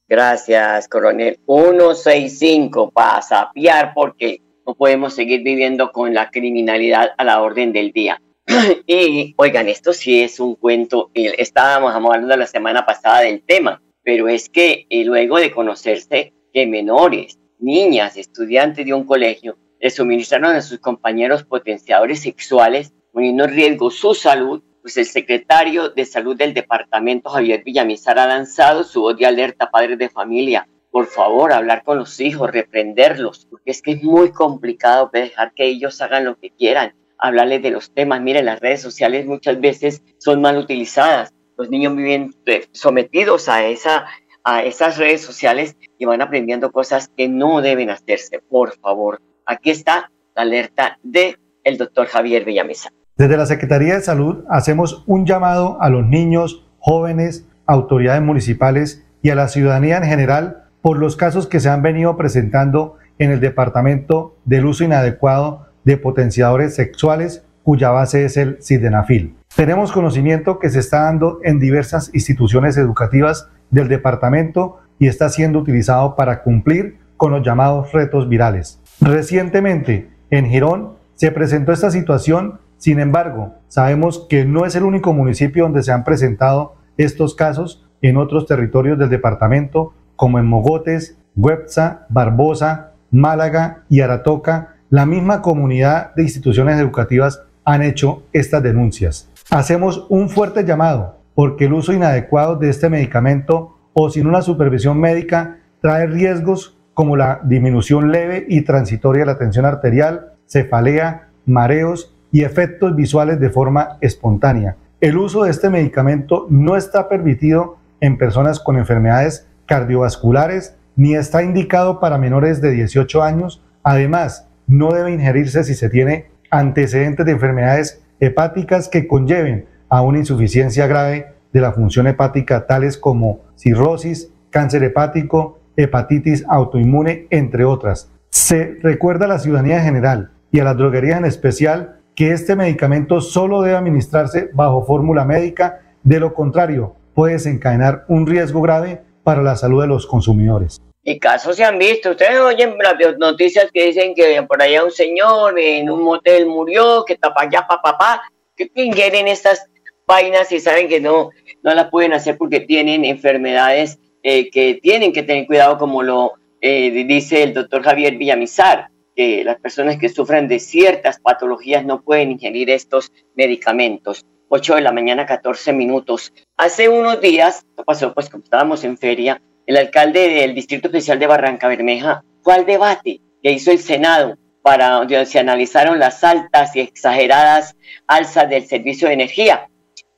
Gracias, 0.07 0.87
coronel. 0.87 1.39
165 1.45 2.89
para 2.89 3.21
sapiar 3.21 3.93
porque 3.93 4.41
no 4.65 4.73
podemos 4.73 5.13
seguir 5.13 5.43
viviendo 5.43 5.91
con 5.91 6.15
la 6.15 6.31
criminalidad 6.31 7.11
a 7.15 7.23
la 7.23 7.41
orden 7.43 7.73
del 7.73 7.91
día. 7.91 8.19
y 8.87 9.35
oigan, 9.37 9.67
esto 9.67 9.93
sí 9.93 10.19
es 10.19 10.39
un 10.39 10.55
cuento. 10.55 11.11
Estábamos 11.13 11.93
hablando 11.93 12.35
la 12.35 12.47
semana 12.47 12.87
pasada 12.87 13.21
del 13.21 13.43
tema, 13.43 13.79
pero 14.09 14.27
es 14.27 14.49
que 14.49 14.87
eh, 14.89 15.05
luego 15.05 15.37
de 15.37 15.51
conocerse 15.51 16.33
que 16.51 16.65
menores, 16.65 17.37
niñas, 17.59 18.17
estudiantes 18.17 18.83
de 18.83 18.91
un 18.95 19.03
colegio 19.03 19.55
le 19.79 19.91
suministraron 19.91 20.55
a 20.55 20.63
sus 20.63 20.79
compañeros 20.79 21.43
potenciadores 21.43 22.21
sexuales, 22.21 22.91
poniendo 23.13 23.43
en 23.43 23.51
riesgo 23.51 23.91
su 23.91 24.15
salud, 24.15 24.63
pues 24.81 24.97
el 24.97 25.05
secretario 25.05 25.89
de 25.89 26.05
salud 26.05 26.35
del 26.35 26.55
departamento, 26.55 27.29
Javier 27.29 27.63
Villamizar, 27.63 28.17
ha 28.17 28.25
lanzado 28.25 28.83
su 28.83 29.01
voz 29.01 29.15
de 29.15 29.27
alerta 29.27 29.65
a 29.65 29.69
padres 29.69 29.99
de 29.99 30.09
familia 30.09 30.67
por 30.89 31.05
favor, 31.05 31.53
hablar 31.53 31.83
con 31.83 31.99
los 31.99 32.19
hijos, 32.19 32.49
reprenderlos, 32.49 33.45
porque 33.45 33.69
es 33.69 33.83
que 33.83 33.91
es 33.91 34.03
muy 34.03 34.31
complicado 34.31 35.11
dejar 35.13 35.53
que 35.53 35.67
ellos 35.67 36.01
hagan 36.01 36.25
lo 36.25 36.35
que 36.35 36.49
quieran, 36.49 36.95
hablarles 37.19 37.61
de 37.61 37.69
los 37.69 37.93
temas. 37.93 38.21
Miren, 38.21 38.45
las 38.45 38.59
redes 38.59 38.81
sociales 38.81 39.27
muchas 39.27 39.61
veces 39.61 40.01
son 40.17 40.41
mal 40.41 40.57
utilizadas. 40.57 41.31
Los 41.59 41.69
niños 41.69 41.93
viven 41.93 42.33
sometidos 42.71 43.49
a, 43.49 43.65
esa, 43.65 44.05
a 44.45 44.63
esas 44.63 44.97
redes 44.97 45.19
sociales 45.19 45.75
y 45.97 46.05
van 46.05 46.21
aprendiendo 46.21 46.71
cosas 46.71 47.11
que 47.17 47.27
no 47.27 47.59
deben 47.59 47.89
hacerse. 47.89 48.39
Por 48.49 48.79
favor, 48.79 49.19
aquí 49.45 49.69
está 49.69 50.09
la 50.37 50.43
alerta 50.43 50.97
de 51.03 51.37
doctor 51.77 52.07
Javier 52.07 52.45
Villamesa. 52.45 52.91
Desde 53.17 53.35
la 53.35 53.45
Secretaría 53.45 53.95
de 53.95 54.01
Salud 54.01 54.45
hacemos 54.49 55.03
un 55.05 55.25
llamado 55.25 55.77
a 55.81 55.89
los 55.89 56.05
niños, 56.05 56.65
jóvenes, 56.79 57.45
autoridades 57.65 58.21
municipales 58.21 59.05
y 59.21 59.29
a 59.29 59.35
la 59.35 59.49
ciudadanía 59.49 59.97
en 59.97 60.05
general 60.05 60.63
por 60.81 60.97
los 60.97 61.17
casos 61.17 61.45
que 61.45 61.59
se 61.59 61.67
han 61.67 61.81
venido 61.81 62.15
presentando 62.15 62.95
en 63.17 63.31
el 63.31 63.41
departamento 63.41 64.37
del 64.45 64.65
uso 64.65 64.85
inadecuado 64.85 65.67
de 65.83 65.97
potenciadores 65.97 66.73
sexuales 66.73 67.43
cuya 67.69 67.91
base 67.91 68.25
es 68.25 68.35
el 68.35 68.57
sildenafil. 68.63 69.35
Tenemos 69.55 69.91
conocimiento 69.91 70.57
que 70.57 70.71
se 70.71 70.79
está 70.79 71.03
dando 71.03 71.37
en 71.43 71.59
diversas 71.59 72.09
instituciones 72.15 72.77
educativas 72.77 73.47
del 73.69 73.87
departamento 73.87 74.79
y 74.97 75.05
está 75.05 75.29
siendo 75.29 75.59
utilizado 75.59 76.15
para 76.15 76.41
cumplir 76.41 76.97
con 77.15 77.31
los 77.31 77.45
llamados 77.45 77.91
retos 77.91 78.27
virales. 78.27 78.81
Recientemente, 78.99 80.09
en 80.31 80.47
Girón, 80.47 80.93
se 81.13 81.31
presentó 81.31 81.71
esta 81.71 81.91
situación, 81.91 82.59
sin 82.77 82.99
embargo, 82.99 83.53
sabemos 83.67 84.25
que 84.27 84.45
no 84.45 84.65
es 84.65 84.73
el 84.73 84.81
único 84.81 85.13
municipio 85.13 85.65
donde 85.65 85.83
se 85.83 85.91
han 85.91 86.03
presentado 86.03 86.73
estos 86.97 87.35
casos 87.35 87.87
en 88.01 88.17
otros 88.17 88.47
territorios 88.47 88.97
del 88.97 89.11
departamento 89.11 89.93
como 90.15 90.39
en 90.39 90.47
Mogotes, 90.47 91.19
Huepza, 91.35 92.07
Barbosa, 92.09 92.93
Málaga 93.11 93.83
y 93.89 94.01
Aratoca, 94.01 94.77
la 94.89 95.05
misma 95.05 95.43
comunidad 95.43 96.15
de 96.15 96.23
instituciones 96.23 96.79
educativas 96.79 97.43
han 97.69 97.83
hecho 97.83 98.23
estas 98.33 98.63
denuncias. 98.63 99.29
Hacemos 99.51 100.07
un 100.09 100.29
fuerte 100.29 100.65
llamado 100.65 101.19
porque 101.35 101.65
el 101.65 101.73
uso 101.73 101.93
inadecuado 101.93 102.55
de 102.55 102.67
este 102.67 102.89
medicamento 102.89 103.77
o 103.93 104.09
sin 104.09 104.25
una 104.25 104.41
supervisión 104.41 104.99
médica 104.99 105.59
trae 105.79 106.07
riesgos 106.07 106.79
como 106.95 107.15
la 107.15 107.41
disminución 107.43 108.11
leve 108.11 108.43
y 108.49 108.61
transitoria 108.61 109.21
de 109.21 109.27
la 109.27 109.37
tensión 109.37 109.65
arterial, 109.65 110.33
cefalea, 110.47 111.29
mareos 111.45 112.15
y 112.31 112.41
efectos 112.41 112.95
visuales 112.95 113.39
de 113.39 113.51
forma 113.51 113.97
espontánea. 114.01 114.75
El 114.99 115.17
uso 115.17 115.43
de 115.43 115.51
este 115.51 115.69
medicamento 115.69 116.47
no 116.49 116.75
está 116.75 117.07
permitido 117.07 117.77
en 118.01 118.17
personas 118.17 118.59
con 118.59 118.77
enfermedades 118.77 119.47
cardiovasculares 119.67 120.75
ni 120.95 121.13
está 121.13 121.43
indicado 121.43 121.99
para 121.99 122.17
menores 122.17 122.61
de 122.61 122.71
18 122.71 123.21
años. 123.21 123.63
Además, 123.83 124.47
no 124.65 124.91
debe 124.91 125.11
ingerirse 125.11 125.63
si 125.63 125.75
se 125.75 125.89
tiene 125.89 126.31
antecedentes 126.49 127.25
de 127.25 127.31
enfermedades 127.31 128.01
hepáticas 128.19 128.89
que 128.89 129.07
conlleven 129.07 129.65
a 129.89 130.01
una 130.01 130.19
insuficiencia 130.19 130.87
grave 130.87 131.27
de 131.53 131.61
la 131.61 131.71
función 131.71 132.07
hepática, 132.07 132.67
tales 132.67 132.97
como 132.97 133.41
cirrosis, 133.55 134.31
cáncer 134.49 134.83
hepático, 134.83 135.59
hepatitis 135.75 136.45
autoinmune, 136.47 137.27
entre 137.29 137.65
otras. 137.65 138.11
Se 138.29 138.77
recuerda 138.81 139.25
a 139.25 139.29
la 139.29 139.39
ciudadanía 139.39 139.77
en 139.77 139.85
general 139.85 140.31
y 140.51 140.59
a 140.59 140.63
las 140.63 140.77
droguerías 140.77 141.19
en 141.19 141.25
especial 141.25 141.99
que 142.15 142.31
este 142.33 142.55
medicamento 142.55 143.21
solo 143.21 143.61
debe 143.61 143.77
administrarse 143.77 144.49
bajo 144.53 144.85
fórmula 144.85 145.25
médica, 145.25 145.79
de 146.03 146.19
lo 146.19 146.33
contrario 146.33 146.95
puede 147.13 147.33
desencadenar 147.33 148.05
un 148.07 148.25
riesgo 148.25 148.61
grave 148.61 149.01
para 149.23 149.41
la 149.41 149.57
salud 149.57 149.81
de 149.81 149.87
los 149.87 150.07
consumidores. 150.07 150.81
Y 151.03 151.17
casos 151.19 151.55
se 151.55 151.63
han 151.63 151.79
visto. 151.79 152.11
Ustedes 152.11 152.39
oyen 152.39 152.75
las 152.77 153.17
noticias 153.17 153.71
que 153.73 153.87
dicen 153.87 154.13
que 154.13 154.43
por 154.43 154.61
allá 154.61 154.83
un 154.83 154.91
señor 154.91 155.57
en 155.57 155.89
un 155.89 156.03
motel 156.03 156.45
murió, 156.45 157.05
que 157.05 157.15
tapa 157.15 157.49
ya 157.49 157.65
papá, 157.67 157.97
papá, 157.97 158.21
que 158.55 158.69
ingieren 158.75 159.27
estas 159.27 159.65
vainas 160.05 160.51
y 160.51 160.59
saben 160.59 160.87
que 160.87 160.99
no, 160.99 161.29
no 161.63 161.73
las 161.73 161.89
pueden 161.89 162.13
hacer 162.13 162.37
porque 162.37 162.59
tienen 162.59 163.05
enfermedades 163.05 163.99
eh, 164.23 164.49
que 164.49 164.79
tienen 164.81 165.13
que 165.13 165.23
tener 165.23 165.47
cuidado, 165.47 165.77
como 165.77 166.03
lo 166.03 166.33
eh, 166.61 166.91
dice 166.91 167.43
el 167.43 167.53
doctor 167.53 167.83
Javier 167.83 168.17
Villamizar, 168.17 168.89
que 169.15 169.43
las 169.43 169.59
personas 169.59 169.97
que 169.97 170.09
sufren 170.09 170.47
de 170.47 170.59
ciertas 170.59 171.19
patologías 171.19 171.85
no 171.85 172.01
pueden 172.01 172.31
ingerir 172.31 172.69
estos 172.69 173.11
medicamentos. 173.35 174.25
8 174.49 174.75
de 174.75 174.81
la 174.81 174.91
mañana, 174.91 175.25
14 175.25 175.71
minutos. 175.73 176.33
Hace 176.57 176.89
unos 176.89 177.21
días, 177.21 177.65
pasó 177.85 178.13
pues 178.13 178.29
como 178.29 178.43
estábamos 178.43 178.83
en 178.83 178.97
feria, 178.97 179.41
el 179.69 179.77
alcalde 179.77 180.29
del 180.29 180.55
Distrito 180.55 180.87
Especial 180.87 181.19
de 181.19 181.27
Barranca 181.27 181.67
Bermeja 181.67 182.23
fue 182.41 182.55
al 182.55 182.65
debate 182.65 183.21
que 183.43 183.51
hizo 183.51 183.69
el 183.69 183.77
Senado 183.77 184.35
para 184.63 184.89
donde 184.89 185.23
se 185.27 185.37
analizaron 185.37 185.99
las 185.99 186.23
altas 186.23 186.75
y 186.75 186.79
exageradas 186.79 187.75
alzas 188.07 188.49
del 188.49 188.65
servicio 188.65 189.07
de 189.07 189.13
energía. 189.13 189.69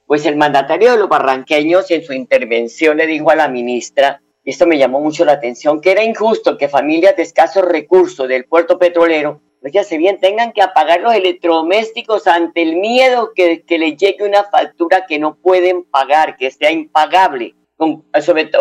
Pues 0.05 0.25
el 0.25 0.37
mandatario 0.37 0.93
de 0.93 0.99
los 0.99 1.09
barranqueños 1.09 1.91
en 1.91 2.01
su 2.01 2.13
intervención 2.13 2.95
le 2.95 3.07
dijo 3.07 3.29
a 3.29 3.35
la 3.35 3.49
ministra, 3.49 4.21
y 4.41 4.51
esto 4.51 4.65
me 4.67 4.77
llamó 4.77 5.01
mucho 5.01 5.25
la 5.25 5.33
atención, 5.33 5.81
que 5.81 5.91
era 5.91 6.01
injusto 6.05 6.57
que 6.57 6.69
familias 6.69 7.17
de 7.17 7.23
escasos 7.23 7.65
recursos 7.65 8.29
del 8.29 8.45
puerto 8.45 8.79
petrolero 8.79 9.41
se 9.83 9.97
bien, 9.97 10.17
tengan 10.21 10.53
que 10.53 10.61
apagar 10.61 11.01
los 11.01 11.13
electrodomésticos 11.13 12.25
ante 12.25 12.61
el 12.61 12.77
miedo 12.77 13.31
que 13.35 13.63
les 13.67 13.97
llegue 13.97 14.23
una 14.23 14.45
factura 14.45 15.05
que 15.05 15.19
no 15.19 15.35
pueden 15.35 15.83
pagar, 15.83 16.37
que 16.37 16.49
sea 16.51 16.71
impagable, 16.71 17.53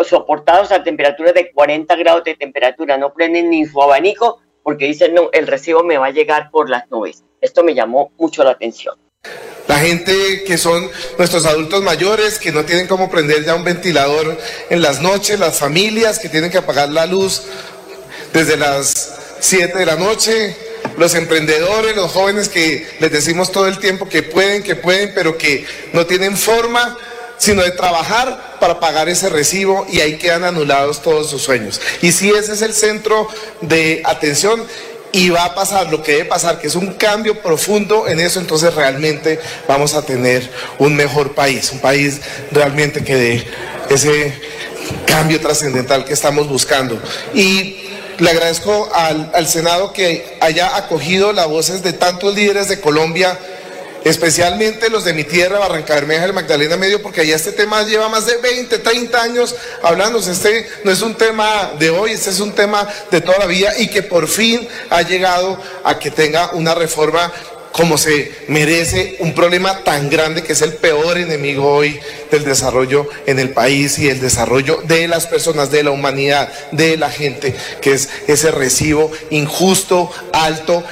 soportados 0.03 0.71
a 0.71 0.83
temperaturas 0.83 1.33
de 1.33 1.51
40 1.51 1.95
grados 1.95 2.23
de 2.23 2.35
temperatura, 2.35 2.97
no 2.97 3.13
prenden 3.13 3.49
ni 3.49 3.65
su 3.65 3.81
abanico 3.81 4.39
porque 4.63 4.85
dicen, 4.85 5.13
no, 5.13 5.29
el 5.33 5.47
recibo 5.47 5.83
me 5.83 5.97
va 5.97 6.07
a 6.07 6.11
llegar 6.11 6.49
por 6.51 6.69
las 6.69 6.89
nubes. 6.89 7.23
Esto 7.41 7.63
me 7.63 7.73
llamó 7.73 8.11
mucho 8.17 8.43
la 8.43 8.51
atención. 8.51 8.95
La 9.67 9.77
gente 9.77 10.43
que 10.45 10.57
son 10.57 10.89
nuestros 11.17 11.45
adultos 11.45 11.81
mayores, 11.81 12.39
que 12.39 12.51
no 12.51 12.65
tienen 12.65 12.87
cómo 12.87 13.09
prender 13.09 13.45
ya 13.45 13.55
un 13.55 13.63
ventilador 13.63 14.37
en 14.69 14.81
las 14.81 15.01
noches, 15.01 15.39
las 15.39 15.57
familias 15.57 16.19
que 16.19 16.29
tienen 16.29 16.51
que 16.51 16.57
apagar 16.57 16.89
la 16.89 17.05
luz 17.05 17.43
desde 18.33 18.57
las 18.57 19.37
7 19.39 19.77
de 19.77 19.85
la 19.85 19.95
noche, 19.95 20.55
los 20.97 21.15
emprendedores, 21.15 21.95
los 21.95 22.11
jóvenes 22.11 22.49
que 22.49 22.87
les 22.99 23.11
decimos 23.11 23.51
todo 23.51 23.67
el 23.67 23.79
tiempo 23.79 24.09
que 24.09 24.23
pueden, 24.23 24.63
que 24.63 24.75
pueden, 24.75 25.13
pero 25.13 25.37
que 25.37 25.65
no 25.93 26.05
tienen 26.05 26.35
forma, 26.35 26.97
sino 27.41 27.63
de 27.63 27.71
trabajar 27.71 28.57
para 28.59 28.79
pagar 28.79 29.09
ese 29.09 29.27
recibo 29.27 29.87
y 29.89 29.99
ahí 29.99 30.19
quedan 30.19 30.43
anulados 30.43 31.01
todos 31.01 31.27
sus 31.27 31.41
sueños. 31.41 31.81
Y 32.03 32.11
si 32.11 32.29
ese 32.29 32.53
es 32.53 32.61
el 32.61 32.71
centro 32.71 33.27
de 33.61 34.03
atención, 34.05 34.63
y 35.11 35.29
va 35.29 35.45
a 35.45 35.55
pasar 35.55 35.89
lo 35.89 36.03
que 36.03 36.11
debe 36.13 36.25
pasar, 36.25 36.59
que 36.59 36.67
es 36.67 36.75
un 36.75 36.93
cambio 36.93 37.41
profundo 37.41 38.07
en 38.07 38.19
eso, 38.19 38.39
entonces 38.39 38.75
realmente 38.75 39.39
vamos 39.67 39.95
a 39.95 40.03
tener 40.03 40.47
un 40.77 40.95
mejor 40.95 41.33
país, 41.33 41.71
un 41.71 41.79
país 41.79 42.21
realmente 42.51 43.03
que 43.03 43.15
dé 43.15 43.47
ese 43.89 44.39
cambio 45.07 45.41
trascendental 45.41 46.05
que 46.05 46.13
estamos 46.13 46.47
buscando. 46.47 47.01
Y 47.33 47.89
le 48.19 48.29
agradezco 48.29 48.87
al, 48.93 49.31
al 49.33 49.47
Senado 49.47 49.93
que 49.93 50.37
haya 50.41 50.77
acogido 50.77 51.33
las 51.33 51.47
voces 51.47 51.81
de 51.81 51.91
tantos 51.91 52.35
líderes 52.35 52.69
de 52.69 52.79
Colombia 52.79 53.37
especialmente 54.03 54.89
los 54.89 55.03
de 55.03 55.13
mi 55.13 55.23
tierra, 55.23 55.59
Barranca 55.59 55.95
Bermeja, 55.95 56.25
el 56.25 56.33
Magdalena 56.33 56.77
Medio, 56.77 57.01
porque 57.01 57.21
allá 57.21 57.35
este 57.35 57.51
tema 57.51 57.83
lleva 57.83 58.09
más 58.09 58.25
de 58.25 58.37
20, 58.37 58.79
30 58.79 59.21
años 59.21 59.55
hablándose. 59.83 60.31
Este 60.31 60.67
no 60.83 60.91
es 60.91 61.01
un 61.01 61.15
tema 61.15 61.73
de 61.79 61.89
hoy, 61.89 62.11
este 62.11 62.29
es 62.29 62.39
un 62.39 62.53
tema 62.53 62.87
de 63.09 63.21
toda 63.21 63.39
la 63.39 63.45
vida 63.45 63.73
y 63.77 63.87
que 63.87 64.03
por 64.03 64.27
fin 64.27 64.67
ha 64.89 65.01
llegado 65.01 65.57
a 65.83 65.99
que 65.99 66.11
tenga 66.11 66.51
una 66.53 66.73
reforma 66.73 67.31
como 67.71 67.97
se 67.97 68.31
merece 68.47 69.15
un 69.19 69.33
problema 69.33 69.83
tan 69.83 70.09
grande 70.09 70.43
que 70.43 70.53
es 70.53 70.61
el 70.61 70.73
peor 70.73 71.17
enemigo 71.17 71.71
hoy 71.73 71.99
del 72.29 72.43
desarrollo 72.43 73.07
en 73.25 73.39
el 73.39 73.51
país 73.51 73.97
y 73.97 74.09
el 74.09 74.19
desarrollo 74.19 74.81
de 74.83 75.07
las 75.07 75.27
personas, 75.27 75.71
de 75.71 75.83
la 75.83 75.91
humanidad, 75.91 76.51
de 76.71 76.97
la 76.97 77.09
gente, 77.09 77.55
que 77.81 77.93
es 77.93 78.09
ese 78.27 78.51
recibo 78.51 79.11
injusto, 79.29 80.11
alto 80.33 80.83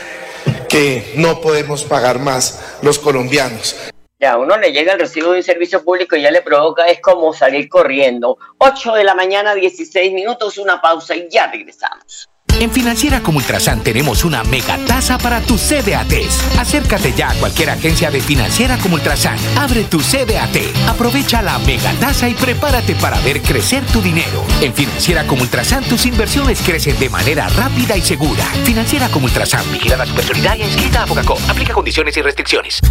que 0.70 1.14
no 1.16 1.42
podemos 1.42 1.84
pagar 1.84 2.20
más 2.20 2.78
los 2.82 3.00
colombianos. 3.00 3.76
Ya, 4.20 4.38
uno 4.38 4.58
le 4.58 4.72
llega 4.72 4.94
el 4.94 5.00
recibo 5.00 5.32
de 5.32 5.38
un 5.38 5.44
servicio 5.44 5.84
público 5.84 6.16
y 6.16 6.22
ya 6.22 6.30
le 6.30 6.42
provoca, 6.42 6.88
es 6.88 7.00
como 7.00 7.34
salir 7.34 7.70
corriendo. 7.70 8.38
8 8.58 8.94
de 8.94 9.04
la 9.06 9.16
mañana, 9.16 9.56
16 9.56 10.14
minutos, 10.14 10.58
una 10.58 10.82
pausa 10.82 11.16
y 11.16 11.30
ya 11.30 11.50
regresamos. 11.50 12.30
En 12.60 12.72
Financiera 12.72 13.22
como 13.22 13.38
Ultrasan 13.38 13.82
tenemos 13.84 14.26
una 14.26 14.44
mega 14.44 14.78
tasa 14.86 15.18
para 15.18 15.40
tus 15.40 15.62
CDATs. 15.62 16.58
Acércate 16.60 17.14
ya 17.14 17.30
a 17.30 17.36
cualquier 17.36 17.70
agencia 17.70 18.12
de 18.12 18.20
Financiera 18.20 18.78
como 18.78 18.96
Ultrasan. 18.96 19.38
Abre 19.58 19.86
tu 19.86 20.00
CDAT, 20.00 20.58
aprovecha 20.90 21.42
la 21.42 21.58
mega 21.60 21.94
tasa 21.94 22.28
y 22.28 22.34
prepárate 22.34 22.96
para 22.96 23.18
ver 23.22 23.42
crecer 23.42 23.86
tu 23.86 24.02
dinero. 24.02 24.44
En 24.62 24.74
Financiera 24.74 25.26
como 25.26 25.44
Ultrasan 25.44 25.86
tus 25.86 26.06
inversiones 26.06 26.62
crecen 26.62 27.00
de 27.00 27.10
manera 27.10 27.48
rápida 27.48 27.96
y 27.96 28.02
segura. 28.02 28.44
Financiera 28.66 29.08
como 29.08 29.28
Ultrasan, 29.28 29.64
vigilada 29.72 30.06
supersolidaria 30.06 30.66
inscrita 30.66 31.04
a 31.04 31.08
Focacó. 31.08 31.38
Aplica 31.48 31.74
condiciones 31.74 32.18
y 32.18 32.22
restricciones. 32.22 32.82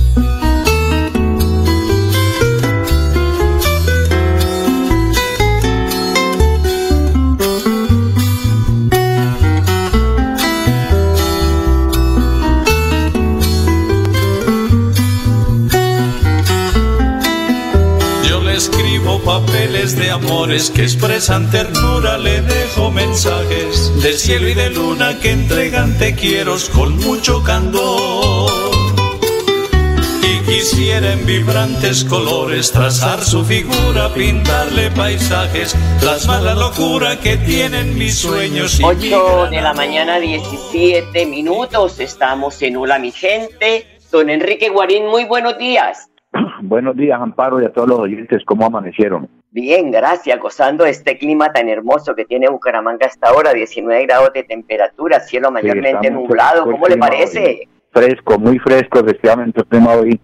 Papeles 19.28 19.94
de 19.94 20.10
amores 20.10 20.70
que 20.70 20.82
expresan 20.82 21.50
ternura, 21.50 22.16
le 22.16 22.40
dejo 22.40 22.90
mensajes 22.90 23.92
del 24.02 24.14
cielo 24.14 24.48
y 24.48 24.54
de 24.54 24.70
luna 24.70 25.18
que 25.20 25.32
entregan 25.32 25.98
te 25.98 26.14
quiero 26.14 26.56
con 26.74 26.96
mucho 26.96 27.42
candor. 27.44 28.50
Y 30.22 30.46
quisiera 30.46 31.12
en 31.12 31.26
vibrantes 31.26 32.04
colores 32.04 32.72
trazar 32.72 33.22
su 33.22 33.44
figura, 33.44 34.12
pintarle 34.14 34.90
paisajes, 34.92 35.76
plasmar 36.00 36.42
la 36.42 36.54
locura 36.54 37.20
que 37.20 37.36
tienen 37.36 37.98
mis 37.98 38.16
sueños. 38.16 38.80
Y 38.80 38.84
8 38.84 39.48
de 39.50 39.60
la 39.60 39.74
mañana, 39.74 40.18
17 40.18 41.26
minutos, 41.26 42.00
estamos 42.00 42.60
en 42.62 42.76
Hola 42.76 42.98
mi 42.98 43.12
gente. 43.12 43.86
Don 44.10 44.30
Enrique 44.30 44.70
Guarín, 44.70 45.06
muy 45.06 45.24
buenos 45.24 45.58
días. 45.58 46.08
Buenos 46.68 46.98
días, 46.98 47.18
Amparo, 47.18 47.62
y 47.62 47.64
a 47.64 47.72
todos 47.72 47.88
los 47.88 47.98
oyentes. 47.98 48.44
¿Cómo 48.44 48.66
amanecieron? 48.66 49.26
Bien, 49.52 49.90
gracias. 49.90 50.38
Gozando 50.38 50.84
de 50.84 50.90
este 50.90 51.16
clima 51.16 51.50
tan 51.50 51.66
hermoso 51.70 52.14
que 52.14 52.26
tiene 52.26 52.50
Bucaramanga 52.50 53.06
hasta 53.06 53.30
ahora, 53.30 53.54
19 53.54 54.04
grados 54.04 54.34
de 54.34 54.42
temperatura, 54.42 55.18
cielo 55.20 55.50
mayormente 55.50 56.10
nublado. 56.10 56.64
¿Cómo 56.64 56.86
le 56.86 56.98
parece? 56.98 57.66
Fresco, 57.90 58.38
muy 58.38 58.58
fresco, 58.58 59.00
efectivamente, 59.00 59.60
el 59.60 59.66
clima 59.66 59.94
hoy 59.94 60.20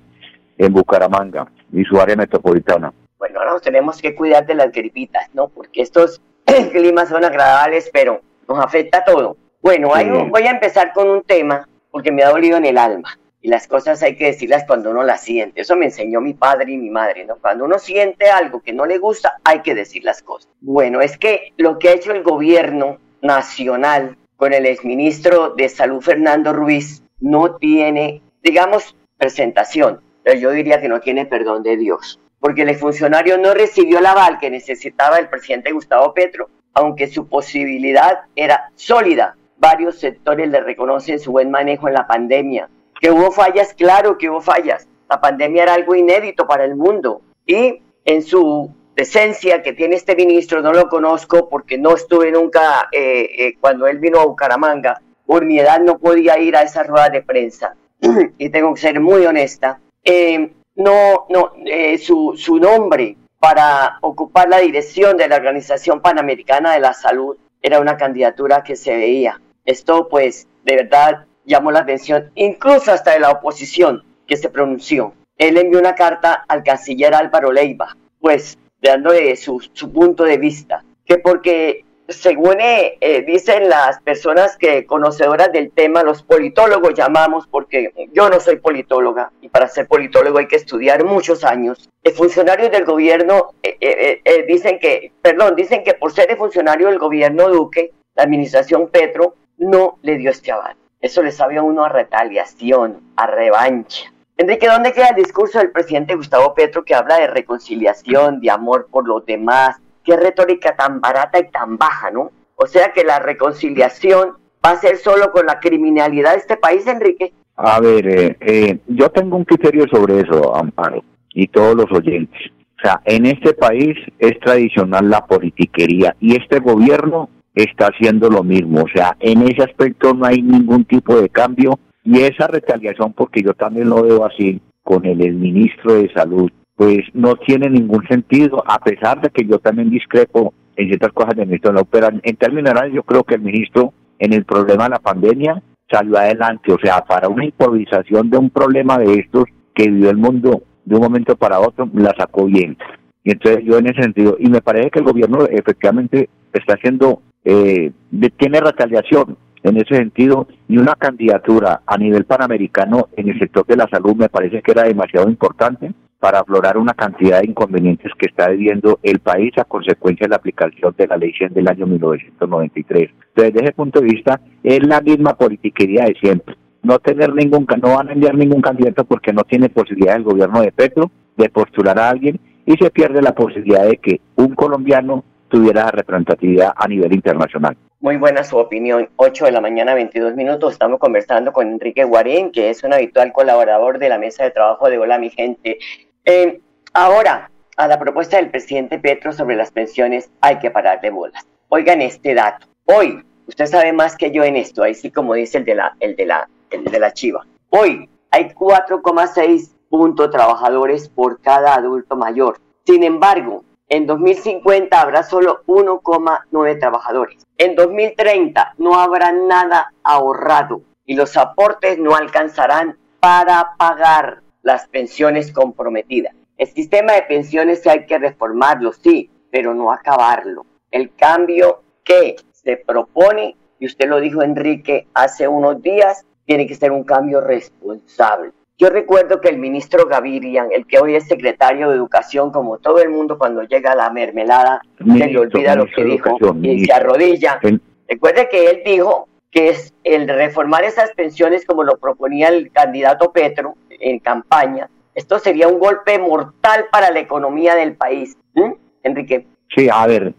en 0.59 0.73
Bucaramanga 0.75 1.51
y 1.73 1.83
su 1.85 1.99
área 1.99 2.15
metropolitana. 2.15 2.93
Bueno, 3.19 3.39
ahora 3.39 3.53
nos 3.53 3.63
tenemos 3.63 4.03
que 4.03 4.15
cuidar 4.15 4.45
de 4.45 4.55
las 4.55 4.71
gripitas, 4.71 5.31
¿no? 5.33 5.49
Porque 5.49 5.81
estos 5.81 6.21
climas 6.73 7.09
son 7.09 7.25
agradables, 7.25 7.89
pero 7.91 8.21
nos 8.47 8.63
afecta 8.63 8.99
a 8.99 9.05
todo. 9.05 9.39
Bueno, 9.63 9.95
ahí 9.95 10.11
voy 10.29 10.43
a 10.43 10.51
empezar 10.51 10.93
con 10.93 11.09
un 11.09 11.23
tema 11.23 11.67
porque 11.91 12.13
me 12.13 12.23
ha 12.23 12.29
dolido 12.29 12.59
en 12.59 12.67
el 12.67 12.77
alma 12.77 13.19
y 13.45 13.49
las 13.49 13.69
cosas 13.69 14.03
hay 14.03 14.17
que 14.17 14.25
decirlas 14.25 14.65
cuando 14.67 14.91
uno 14.91 15.03
las 15.03 15.23
siente. 15.23 15.61
Eso 15.61 15.77
me 15.77 15.85
enseñó 15.85 16.23
mi 16.23 16.33
padre 16.33 16.73
y 16.73 16.79
mi 16.79 16.89
madre, 16.89 17.27
¿no? 17.27 17.37
Cuando 17.37 17.67
uno 17.67 17.79
siente 17.79 18.31
algo 18.31 18.63
que 18.63 18.73
no 18.73 18.87
le 18.87 18.97
gusta, 18.97 19.39
hay 19.45 19.61
que 19.61 19.75
decir 19.75 20.03
las 20.03 20.23
cosas. 20.23 20.51
Bueno, 20.63 21.03
es 21.03 21.19
que 21.19 21.53
lo 21.59 21.79
que 21.79 21.91
ha 21.91 21.93
hecho 21.93 22.13
el 22.13 22.23
gobierno 22.23 23.01
nacional 23.21 24.17
con 24.37 24.55
el 24.55 24.65
exministro 24.65 25.51
de 25.51 25.69
Salud 25.69 26.01
Fernando 26.01 26.55
Ruiz 26.55 27.03
no 27.21 27.57
tiene, 27.57 28.23
digamos, 28.43 28.97
presentación. 29.19 30.01
Pero 30.23 30.41
yo 30.41 30.51
diría 30.51 30.81
que 30.81 30.89
no 30.89 31.01
tiene 31.01 31.27
perdón 31.27 31.63
de 31.63 31.77
Dios, 31.77 32.19
porque 32.41 32.63
el 32.63 32.75
funcionario 32.77 33.37
no 33.37 33.53
recibió 33.53 33.99
el 33.99 34.07
aval 34.07 34.39
que 34.39 34.49
necesitaba 34.49 35.19
el 35.19 35.29
presidente 35.29 35.71
Gustavo 35.71 36.15
Petro, 36.15 36.49
aunque 36.73 37.09
su 37.09 37.29
posibilidad 37.29 38.21
era 38.37 38.71
sólida. 38.75 39.37
Varios 39.59 39.99
sectores 39.99 40.49
le 40.49 40.61
reconocen 40.63 41.21
su 41.21 41.31
buen 41.31 41.51
manejo 41.51 41.89
en 41.89 41.95
la 41.95 42.07
pandemia, 42.07 42.71
que 43.05 43.11
hubo 43.11 43.31
fallas, 43.31 43.75
claro 43.75 44.17
que 44.17 44.31
hubo 44.31 44.41
fallas. 44.41 44.89
La 45.11 45.21
pandemia 45.21 45.65
era 45.65 45.75
algo 45.75 45.95
inédito 45.95 46.47
para 46.47 46.65
el 46.65 46.75
mundo 46.75 47.21
y 47.45 47.83
en 48.07 48.23
su 48.23 48.75
decencia 48.97 49.63
que 49.63 49.75
tiene 49.75 49.97
este 49.97 50.17
ministro, 50.17 50.63
no 50.63 50.73
lo 50.73 50.89
conozco 50.89 51.51
porque 51.51 51.77
no 51.77 51.95
estuve 51.95 52.33
nunca 52.33 52.89
eh, 52.93 53.29
eh, 53.39 53.59
cuando 53.61 53.87
él 53.89 53.99
vino 53.99 54.21
a 54.21 54.25
Bucaramanga, 54.25 55.03
por 55.27 55.45
mi 55.45 55.59
edad 55.59 55.81
no 55.81 55.99
podía 55.99 56.39
ir 56.39 56.57
a 56.57 56.63
esa 56.63 56.83
rueda 56.83 57.11
de 57.11 57.21
prensa 57.21 57.77
y 58.39 58.49
tengo 58.49 58.73
que 58.73 58.81
ser 58.81 58.99
muy 59.01 59.27
honesta. 59.27 59.81
Eh, 60.03 60.51
no, 60.77 61.27
no, 61.29 61.53
su, 62.01 62.33
su 62.39 62.59
nombre 62.59 63.19
para 63.39 63.99
ocupar 64.01 64.49
la 64.49 64.61
dirección 64.61 65.19
de 65.19 65.29
la 65.29 65.37
Organización 65.37 66.01
Panamericana 66.01 66.73
de 66.73 66.81
la 66.81 66.95
Salud 66.95 67.37
era 67.61 67.81
una 67.81 67.99
candidatura 67.99 68.63
que 68.65 68.77
se 68.77 68.97
veía. 68.97 69.43
Esto 69.67 70.09
pues 70.09 70.49
de 70.65 70.77
verdad 70.77 71.27
llamó 71.45 71.71
la 71.71 71.81
atención, 71.81 72.31
incluso 72.35 72.93
hasta 72.93 73.13
de 73.13 73.21
la 73.21 73.31
oposición 73.31 74.03
que 74.27 74.37
se 74.37 74.49
pronunció. 74.49 75.15
Él 75.37 75.57
envió 75.57 75.79
una 75.79 75.95
carta 75.95 76.45
al 76.49 76.63
canciller 76.63 77.15
Álvaro 77.15 77.53
Leiva, 77.53 77.97
pues 78.21 78.57
dándole 78.81 79.35
su, 79.37 79.61
su 79.73 79.93
punto 79.93 80.25
de 80.25 80.39
vista, 80.39 80.85
que 81.05 81.19
porque 81.19 81.85
según 82.09 82.61
eh, 82.61 82.99
eh, 83.01 83.23
dicen 83.23 83.69
las 83.69 84.01
personas 84.01 84.57
que 84.57 84.85
conocedoras 84.85 85.51
del 85.53 85.71
tema, 85.71 86.03
los 86.03 86.23
politólogos 86.23 86.95
llamamos, 86.95 87.47
porque 87.47 87.93
yo 88.13 88.29
no 88.29 88.41
soy 88.41 88.57
politóloga 88.57 89.33
y 89.41 89.49
para 89.49 89.69
ser 89.69 89.87
politólogo 89.87 90.39
hay 90.39 90.47
que 90.47 90.57
estudiar 90.57 91.05
muchos 91.05 91.45
años. 91.45 91.89
Los 92.03 92.15
funcionarios 92.15 92.71
del 92.71 92.85
gobierno 92.85 93.51
eh, 93.63 94.45
dicen 94.47 94.79
que, 94.79 95.13
perdón, 95.23 95.57
dicen 95.57 95.83
que 95.83 95.95
por 95.95 96.13
ser 96.13 96.37
funcionario 96.37 96.89
del 96.89 96.99
gobierno 96.99 97.49
Duque, 97.49 97.93
la 98.15 98.25
administración 98.25 98.89
Petro 98.89 99.35
no 99.57 99.99
le 100.03 100.19
dio 100.19 100.31
este 100.31 100.53
aval. 100.53 100.77
Eso 101.05 101.23
le 101.23 101.33
sabe 101.33 101.59
a 101.59 101.63
uno 101.63 101.85
a 101.85 101.91
retaliación, 101.91 103.03
a 103.17 103.27
revancha. 103.27 104.11
Enrique, 104.39 104.67
¿dónde 104.67 104.95
queda 104.95 105.09
el 105.09 105.17
discurso 105.17 105.59
del 105.59 105.71
presidente 105.71 106.15
Gustavo 106.15 106.55
Petro 106.55 106.83
que 106.83 106.95
habla 106.95 107.19
de 107.19 107.27
reconciliación, 107.27 108.41
de 108.41 108.51
amor 108.51 108.89
por 108.91 109.07
los 109.07 109.27
demás? 109.27 109.77
Qué 110.03 110.17
retórica 110.17 110.75
tan 110.75 111.03
barata 111.03 111.39
y 111.39 111.51
tan 111.51 111.77
baja, 111.77 112.11
¿no? 112.11 112.33
O 112.57 112.67
sea 112.67 112.95
que 112.95 113.05
la 113.05 113.19
reconciliación 113.19 114.39
va 114.65 114.71
a 114.71 114.79
ser 114.79 114.97
solo 114.97 115.31
con 115.31 115.45
la 115.45 115.61
criminalidad 115.61 116.33
de 116.33 116.39
este 116.39 116.57
país, 116.57 116.87
Enrique. 116.87 117.35
A 117.57 117.81
ver, 117.81 118.09
eh, 118.09 118.37
eh, 118.41 118.79
yo 118.87 119.11
tengo 119.11 119.37
un 119.37 119.45
criterio 119.45 119.87
sobre 119.89 120.21
eso, 120.21 120.57
Amparo, 120.57 121.05
y 121.35 121.49
todos 121.49 121.75
los 121.77 121.93
oyentes. 121.93 122.51
O 122.79 122.81
sea, 122.81 123.03
en 123.05 123.27
este 123.27 123.53
país 123.53 123.95
es 124.19 124.41
tradicional 124.41 125.11
la 125.11 125.27
politiquería 125.27 126.17
y 126.19 126.35
este 126.41 126.61
gobierno 126.61 127.29
está 127.55 127.87
haciendo 127.87 128.29
lo 128.29 128.43
mismo. 128.43 128.83
O 128.83 128.89
sea, 128.95 129.17
en 129.21 129.43
ese 129.43 129.63
aspecto 129.63 130.15
no 130.15 130.27
hay 130.27 130.43
ningún 130.43 130.85
tipo 130.85 131.21
de 131.21 131.29
cambio 131.29 131.79
y 132.05 132.21
esa 132.21 132.47
retaliación, 132.47 133.13
porque 133.13 133.43
yo 133.43 133.55
también 133.55 133.89
lo 133.89 134.03
veo 134.03 134.25
así 134.25 134.61
con 134.83 135.07
el, 135.07 135.19
ministro 135.35 135.95
de 135.95 136.13
Salud, 136.13 136.51
pues 136.77 137.01
no 137.15 137.37
tiene 137.37 137.71
ningún 137.71 138.07
sentido, 138.07 138.63
a 138.67 138.79
pesar 138.79 139.21
de 139.21 139.31
que 139.31 139.47
yo 139.47 139.59
también 139.59 139.89
discrepo 139.89 140.53
en 140.77 140.89
ciertas 140.89 141.13
cosas 141.13 141.37
del 141.37 141.47
ministro 141.47 141.73
de 141.73 141.85
pero 141.85 142.09
en 142.09 142.37
términos 142.37 142.69
generales 142.69 142.95
yo 142.95 143.03
creo 143.05 143.25
que 143.25 143.37
el 143.37 143.41
ministro 143.41 143.95
en 144.19 144.33
el 144.35 144.45
problema 144.45 144.85
de 144.85 144.91
la 144.91 144.99
pandemia 144.99 145.63
salió 145.91 146.19
adelante, 146.19 146.73
o 146.73 146.79
sea, 146.83 147.03
para 147.03 147.29
una 147.29 147.45
improvisación 147.45 148.29
de 148.29 148.39
un 148.39 148.51
problema 148.51 148.99
de 148.99 149.15
estos 149.15 149.45
que 149.75 149.89
vivió 149.89 150.11
el 150.11 150.17
mundo 150.17 150.63
de 150.85 150.95
un 150.97 151.03
momento 151.03 151.37
para 151.37 151.61
otro, 151.61 151.89
la 151.95 152.15
sacó 152.19 152.45
bien. 152.47 152.77
Y 153.23 153.33
entonces 153.33 153.65
yo 153.65 153.79
en 153.79 153.87
ese 153.87 154.03
sentido, 154.03 154.37
y 154.39 154.51
me 154.51 154.61
parece 154.61 154.91
que 154.91 154.99
el 154.99 155.07
gobierno 155.07 155.47
efectivamente 155.47 156.29
está 156.53 156.75
haciendo, 156.75 157.23
eh, 157.45 157.93
tiene 158.37 158.61
retaliación 158.61 159.37
en 159.65 159.79
ese 159.79 159.97
sentido, 159.97 160.47
y 160.69 160.77
una 160.77 160.95
candidatura 160.95 161.81
a 161.87 161.97
nivel 161.97 162.27
panamericano 162.27 163.09
en 163.17 163.31
el 163.31 163.39
sector 163.39 163.67
de 163.67 163.77
la 163.77 163.89
salud 163.89 164.15
me 164.15 164.29
parece 164.29 164.61
que 164.61 164.73
era 164.73 164.83
demasiado 164.83 165.29
importante 165.29 165.93
para 166.21 166.41
aflorar 166.41 166.77
una 166.77 166.95
cantidad 166.95 167.41
de 167.41 167.49
inconvenientes 167.49 168.13
que 168.19 168.27
está 168.27 168.49
viviendo 168.49 168.99
el 169.03 169.21
país 169.21 169.53
a 169.59 169.65
consecuencia 169.65 170.25
de 170.25 170.31
la 170.31 170.37
aplicación 170.37 170.95
de 170.97 171.07
la 171.07 171.17
ley 171.17 171.33
100 171.33 171.55
del 171.55 171.69
año 171.69 171.87
1993. 171.87 173.11
Entonces, 173.11 173.55
desde 173.55 173.65
ese 173.65 173.75
punto 173.75 174.01
de 174.01 174.07
vista, 174.07 174.41
es 174.63 174.87
la 174.87 175.01
misma 175.01 175.35
politiquería 175.35 176.05
de 176.05 176.15
siempre. 176.15 176.57
No 176.83 176.99
tener 176.99 177.35
ningún, 177.35 177.67
no 177.83 177.97
van 177.97 178.09
a 178.09 178.13
enviar 178.13 178.35
ningún 178.37 178.61
candidato 178.61 179.05
porque 179.05 179.33
no 179.33 179.45
tiene 179.45 179.71
posibilidad 179.71 180.17
el 180.17 180.25
gobierno 180.25 180.61
de 180.61 180.73
Petro 180.73 181.11
de 181.37 181.49
postular 181.49 181.99
a 181.99 182.11
alguien 182.11 182.39
y 182.67 182.73
se 182.73 182.91
pierde 182.91 183.21
la 183.23 183.35
posibilidad 183.35 183.87
de 183.87 183.97
que 183.97 184.21
un 184.37 184.55
colombiano 184.55 185.25
tuviera 185.55 185.89
representatividad 185.93 186.73
a 186.75 186.89
nivel 186.89 187.13
internacional. 187.13 187.77
Muy 188.01 188.17
buena 188.17 188.43
su 188.43 188.57
opinión. 188.57 189.09
8 189.15 189.45
de 189.45 189.53
la 189.53 189.61
mañana, 189.61 189.95
22 189.95 190.35
minutos. 190.35 190.73
Estamos 190.73 190.99
conversando 190.99 191.53
con 191.53 191.69
Enrique 191.69 192.03
Guarín, 192.03 192.51
que 192.51 192.71
es 192.71 192.83
un 192.83 192.93
habitual 192.93 193.33
colaborador 193.33 194.01
de 194.01 194.09
la 194.09 194.19
mesa 194.19 194.43
de 194.43 194.51
trabajo 194.51 194.91
de 194.91 194.99
Hola, 194.99 195.17
mi 195.17 195.31
gente. 195.31 195.79
Eh, 196.25 196.61
ahora, 196.93 197.53
a 197.77 197.87
la 197.87 198.01
propuesta 198.01 198.37
del 198.37 198.51
presidente 198.51 198.99
Petro 198.99 199.33
sobre 199.33 199.55
las 199.55 199.71
pensiones, 199.71 200.29
hay 200.41 200.59
que 200.59 200.73
parar 200.73 201.01
de 201.01 201.11
bolas. 201.11 201.47
Oigan 201.69 202.03
este 202.03 202.35
dato. 202.35 202.67
Hoy, 202.87 203.23
usted 203.47 203.67
sabe 203.67 203.93
más 203.93 204.17
que 204.17 204.33
yo 204.33 204.43
en 204.43 204.57
esto, 204.57 204.83
ahí 204.83 204.95
sí 204.95 205.13
como 205.13 205.35
dice 205.35 205.59
el 205.59 205.65
de 205.65 205.77
la, 205.77 205.97
el 206.01 206.17
de 206.17 206.27
la, 206.27 206.49
el 206.73 206.83
de 206.83 206.99
la 206.99 207.13
chiva. 207.13 207.47
Hoy 207.71 208.09
hay 208.33 208.49
4,6 208.49 209.71
puntos 209.89 210.31
trabajadores 210.33 211.09
por 211.09 211.41
cada 211.41 211.77
adulto 211.77 212.17
mayor. 212.17 212.59
Sin 212.85 213.05
embargo, 213.05 213.63
en 213.89 214.07
2050 214.07 215.01
habrá 215.01 215.23
solo 215.23 215.63
1,9 215.67 216.81
trabajadores. 216.81 217.45
En 217.59 217.75
2030 217.77 218.75
no 218.79 218.99
habrá 218.99 219.33
nada 219.33 219.93
ahorrado 220.03 220.83
y 221.05 221.15
los 221.15 221.37
aportes 221.37 221.99
no 221.99 222.15
alcanzarán 222.15 222.97
para 223.21 223.77
pagar 223.77 224.43
las 224.63 224.89
pensiones 224.89 225.53
comprometidas. 225.53 226.35
El 226.57 226.69
sistema 226.69 227.13
de 227.13 227.23
pensiones 227.23 227.87
hay 227.87 228.07
que 228.07 228.19
reformarlo, 228.19 228.93
sí, 228.93 229.31
pero 229.51 229.75
no 229.75 229.93
acabarlo. 229.93 230.65
El 230.91 231.15
cambio 231.15 231.83
que 232.05 232.37
se 232.53 232.77
propone, 232.77 233.57
y 233.79 233.87
usted 233.87 234.09
lo 234.09 234.21
dijo 234.21 234.43
Enrique 234.43 235.07
hace 235.15 235.49
unos 235.49 235.83
días, 235.83 236.25
tiene 236.47 236.67
que 236.67 236.75
ser 236.75 236.93
un 236.93 237.05
cambio 237.05 237.41
responsable. 237.41 238.53
Yo 238.77 238.91
recuerdo 238.91 239.41
que 239.41 239.49
el 239.49 239.59
ministro 239.59 240.07
Gavirian, 240.07 240.69
el 240.73 240.87
que 240.87 240.99
hoy 240.99 241.15
es 241.15 241.29
secretario 241.29 241.89
de 241.89 241.97
Educación, 241.97 242.51
como 242.51 242.79
todo 242.79 243.01
el 243.01 243.09
mundo 243.09 243.39
cuando 243.39 243.63
llega 243.63 243.93
a 243.93 243.97
la 243.97 244.11
mermelada, 244.11 244.83
se 244.99 245.05
le 245.05 245.39
olvida 245.39 245.77
lo 245.77 245.87
que 245.87 246.03
dijo 246.05 246.37
y 246.61 246.85
se 246.85 246.93
arrodilla. 246.93 247.61
Recuerde 248.09 248.49
que 248.51 248.71
él 248.71 248.83
dijo 248.85 249.29
que 249.53 249.69
es 249.69 249.95
el 250.03 250.29
reformar 250.29 250.83
esas 250.83 251.13
pensiones 251.13 251.65
como 251.65 251.85
lo 251.85 251.97
proponía 251.99 252.49
el 252.49 252.73
candidato 252.73 253.31
Petro 253.31 253.77
en 253.89 254.19
campaña. 254.19 254.91
Esto 255.15 255.39
sería 255.39 255.69
un 255.69 255.79
golpe 255.79 256.19
mortal 256.19 256.87
para 256.91 257.13
la 257.13 257.21
economía 257.21 257.77
del 257.77 257.95
país. 257.95 258.37
¿Mm? 258.55 258.73
Enrique. 259.05 259.47
Sí, 259.77 259.89
a 259.93 260.05
ver, 260.09 260.35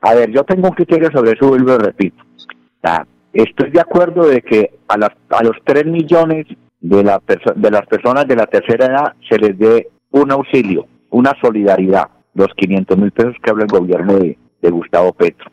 a 0.00 0.14
ver, 0.14 0.30
yo 0.32 0.42
tengo 0.42 0.68
un 0.68 0.74
criterio 0.74 1.10
sobre 1.12 1.32
eso, 1.32 1.54
y 1.54 1.60
lo 1.60 1.78
repito. 1.78 2.24
estoy 3.32 3.70
de 3.70 3.80
acuerdo 3.80 4.26
de 4.26 4.42
que 4.42 4.78
a, 4.88 4.98
las, 4.98 5.10
a 5.30 5.44
los 5.44 5.56
3 5.64 5.86
millones 5.86 6.46
de, 6.88 7.02
la 7.02 7.20
de 7.56 7.70
las 7.70 7.86
personas 7.86 8.26
de 8.26 8.36
la 8.36 8.46
tercera 8.46 8.86
edad 8.86 9.12
se 9.28 9.38
les 9.38 9.58
dé 9.58 9.88
un 10.10 10.30
auxilio, 10.30 10.86
una 11.10 11.32
solidaridad, 11.40 12.08
los 12.34 12.48
500 12.56 12.96
mil 12.96 13.10
pesos 13.10 13.34
que 13.42 13.50
habla 13.50 13.64
el 13.64 13.70
gobierno 13.70 14.14
de, 14.18 14.38
Gustavo 14.68 15.12
Petro. 15.12 15.48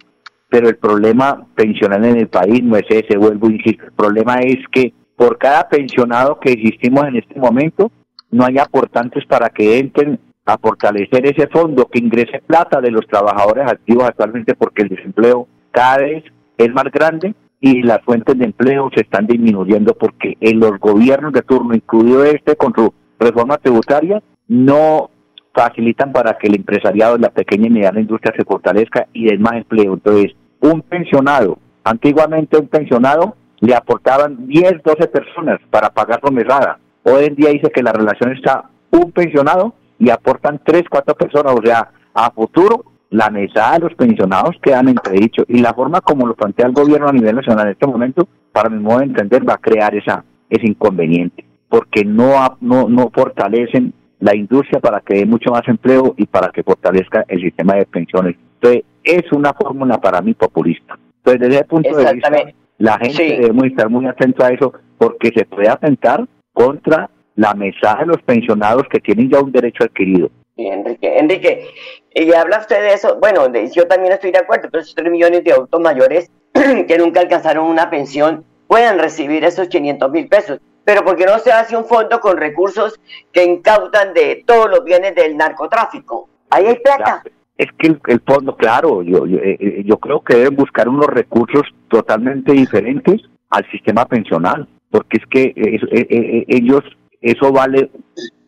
Pero 0.49 0.67
el 0.69 0.77
problema 0.77 1.45
pensional 1.53 2.03
en 2.03 2.17
el 2.17 2.29
país 2.29 2.63
no 2.63 2.75
es 2.77 2.85
ese, 2.89 3.15
vuelvo 3.15 3.47
a 3.47 3.51
insistir, 3.51 3.79
el 3.83 3.91
problema 3.91 4.39
es 4.39 4.57
que 4.71 4.91
por 5.15 5.37
cada 5.37 5.69
pensionado 5.69 6.39
que 6.39 6.51
existimos 6.51 7.03
en 7.05 7.17
este 7.17 7.39
momento, 7.39 7.91
no 8.31 8.43
hay 8.43 8.57
aportantes 8.57 9.23
para 9.27 9.49
que 9.49 9.77
entren 9.77 10.19
a 10.45 10.57
fortalecer 10.57 11.27
ese 11.27 11.47
fondo, 11.47 11.85
que 11.85 11.99
ingrese 11.99 12.41
plata 12.47 12.81
de 12.81 12.89
los 12.89 13.05
trabajadores 13.05 13.71
activos 13.71 14.05
actualmente, 14.05 14.55
porque 14.55 14.81
el 14.81 14.89
desempleo 14.89 15.47
cada 15.69 15.97
vez 15.97 16.23
es 16.57 16.73
más 16.73 16.85
grande 16.85 17.35
y 17.65 17.81
las 17.81 18.01
fuentes 18.01 18.37
de 18.37 18.43
empleo 18.43 18.89
se 18.93 19.03
están 19.03 19.25
disminuyendo 19.25 19.93
porque 19.93 20.35
en 20.41 20.59
los 20.59 20.77
gobiernos 20.79 21.31
de 21.31 21.43
turno, 21.43 21.73
incluido 21.73 22.25
este 22.25 22.57
con 22.57 22.73
su 22.75 22.93
reforma 23.17 23.57
tributaria, 23.57 24.21
no 24.49 25.09
facilitan 25.53 26.11
para 26.11 26.37
que 26.37 26.47
el 26.47 26.55
empresariado, 26.55 27.17
la 27.17 27.29
pequeña 27.29 27.67
y 27.67 27.69
mediana 27.69 28.01
industria 28.01 28.33
se 28.35 28.43
fortalezca 28.43 29.07
y 29.13 29.27
den 29.27 29.41
más 29.41 29.53
empleo. 29.53 29.93
Entonces, 29.93 30.33
un 30.59 30.81
pensionado, 30.81 31.57
antiguamente 31.85 32.57
un 32.57 32.67
pensionado 32.67 33.37
le 33.61 33.73
aportaban 33.73 34.45
10, 34.45 34.83
12 34.83 35.07
personas 35.07 35.61
para 35.69 35.89
pagar 35.89 36.19
mesada. 36.33 36.79
Hoy 37.03 37.23
en 37.23 37.35
día 37.35 37.51
dice 37.51 37.71
que 37.73 37.81
la 37.81 37.93
relación 37.93 38.33
está 38.33 38.65
un 38.91 39.13
pensionado 39.13 39.73
y 39.99 40.09
aportan 40.09 40.59
3, 40.65 40.83
4 40.89 41.15
personas, 41.15 41.55
o 41.57 41.65
sea, 41.65 41.91
a 42.13 42.29
futuro 42.31 42.83
la 43.13 43.29
mesada 43.29 43.73
de 43.73 43.79
los 43.81 43.93
pensionados 43.93 44.55
quedan 44.59 44.89
entredichos 44.89 45.45
y 45.47 45.59
la 45.59 45.75
forma 45.75 46.01
como 46.01 46.25
lo 46.25 46.33
plantea 46.33 46.65
el 46.65 46.73
gobierno 46.73 47.09
a 47.09 47.13
nivel 47.13 47.35
nacional 47.35 47.67
en 47.67 47.73
este 47.73 47.85
momento, 47.85 48.27
para 48.51 48.69
mi 48.69 48.81
modo 48.81 48.99
de 48.99 49.05
entender, 49.05 49.47
va 49.47 49.53
a 49.53 49.59
crear 49.59 49.93
esa, 49.93 50.25
ese 50.49 50.65
inconveniente, 50.65 51.45
porque 51.69 52.03
no, 52.03 52.57
no, 52.59 52.89
no 52.89 53.11
fortalecen 53.13 53.93
la 54.19 54.35
industria 54.35 54.79
para 54.79 54.99
que 55.01 55.13
dé 55.13 55.25
mucho 55.27 55.51
más 55.51 55.61
empleo 55.67 56.15
y 56.17 56.25
para 56.25 56.49
que 56.49 56.63
fortalezca 56.63 57.23
el 57.27 57.39
sistema 57.41 57.75
de 57.75 57.85
pensiones. 57.85 58.35
Entonces, 58.55 58.83
es 59.03 59.31
una 59.31 59.53
fórmula 59.53 59.99
para 60.01 60.19
mí 60.21 60.33
populista. 60.33 60.97
Entonces, 61.17 61.39
desde 61.39 61.55
ese 61.55 61.65
punto 61.65 61.95
de 61.95 62.13
vista, 62.13 62.31
la 62.79 62.97
gente 62.97 63.23
debe 63.23 63.41
debemos 63.41 63.65
estar 63.65 63.89
muy 63.91 64.07
atento 64.07 64.43
a 64.43 64.49
eso, 64.49 64.73
porque 64.97 65.31
se 65.35 65.45
puede 65.45 65.69
atentar 65.69 66.25
contra 66.51 67.11
la 67.35 67.53
mesada 67.53 67.99
de 67.99 68.05
los 68.07 68.21
pensionados 68.23 68.87
que 68.89 68.99
tienen 68.99 69.29
ya 69.29 69.39
un 69.39 69.51
derecho 69.51 69.83
adquirido. 69.83 70.31
Enrique, 70.55 71.17
Enrique, 71.17 71.67
y 72.13 72.31
habla 72.33 72.59
usted 72.59 72.79
de 72.81 72.93
eso, 72.93 73.17
bueno, 73.19 73.51
yo 73.71 73.87
también 73.87 74.13
estoy 74.13 74.31
de 74.31 74.39
acuerdo, 74.39 74.69
pero 74.71 74.81
esos 74.81 74.95
3 74.95 75.11
millones 75.11 75.43
de 75.43 75.51
adultos 75.51 75.81
mayores 75.81 76.31
que 76.53 76.97
nunca 76.97 77.21
alcanzaron 77.21 77.65
una 77.65 77.89
pensión 77.89 78.45
puedan 78.67 78.99
recibir 78.99 79.43
esos 79.43 79.67
500 79.67 80.11
mil 80.11 80.27
pesos. 80.27 80.59
Pero 80.85 81.05
porque 81.05 81.25
no 81.25 81.39
se 81.39 81.51
hace 81.51 81.77
un 81.77 81.85
fondo 81.85 82.19
con 82.19 82.37
recursos 82.37 82.99
que 83.31 83.43
incautan 83.43 84.13
de 84.13 84.43
todos 84.45 84.69
los 84.69 84.83
bienes 84.83 85.15
del 85.15 85.37
narcotráfico? 85.37 86.27
Ahí 86.49 86.65
hay 86.65 86.79
plata. 86.79 87.23
Es 87.57 87.67
que 87.77 87.95
el, 88.07 88.21
fondo, 88.25 88.57
claro, 88.57 89.03
yo, 89.03 89.25
yo, 89.25 89.37
eh, 89.37 89.57
eh, 89.59 89.83
yo 89.85 89.97
creo 89.97 90.21
que 90.21 90.35
deben 90.35 90.55
buscar 90.55 90.89
unos 90.89 91.05
recursos 91.05 91.61
totalmente 91.87 92.51
diferentes 92.51 93.21
al 93.51 93.69
sistema 93.69 94.05
pensional, 94.05 94.67
porque 94.89 95.17
es 95.17 95.25
que 95.27 95.53
eh, 95.55 96.45
ellos, 96.47 96.83
eso 97.23 97.51
vale 97.53 97.89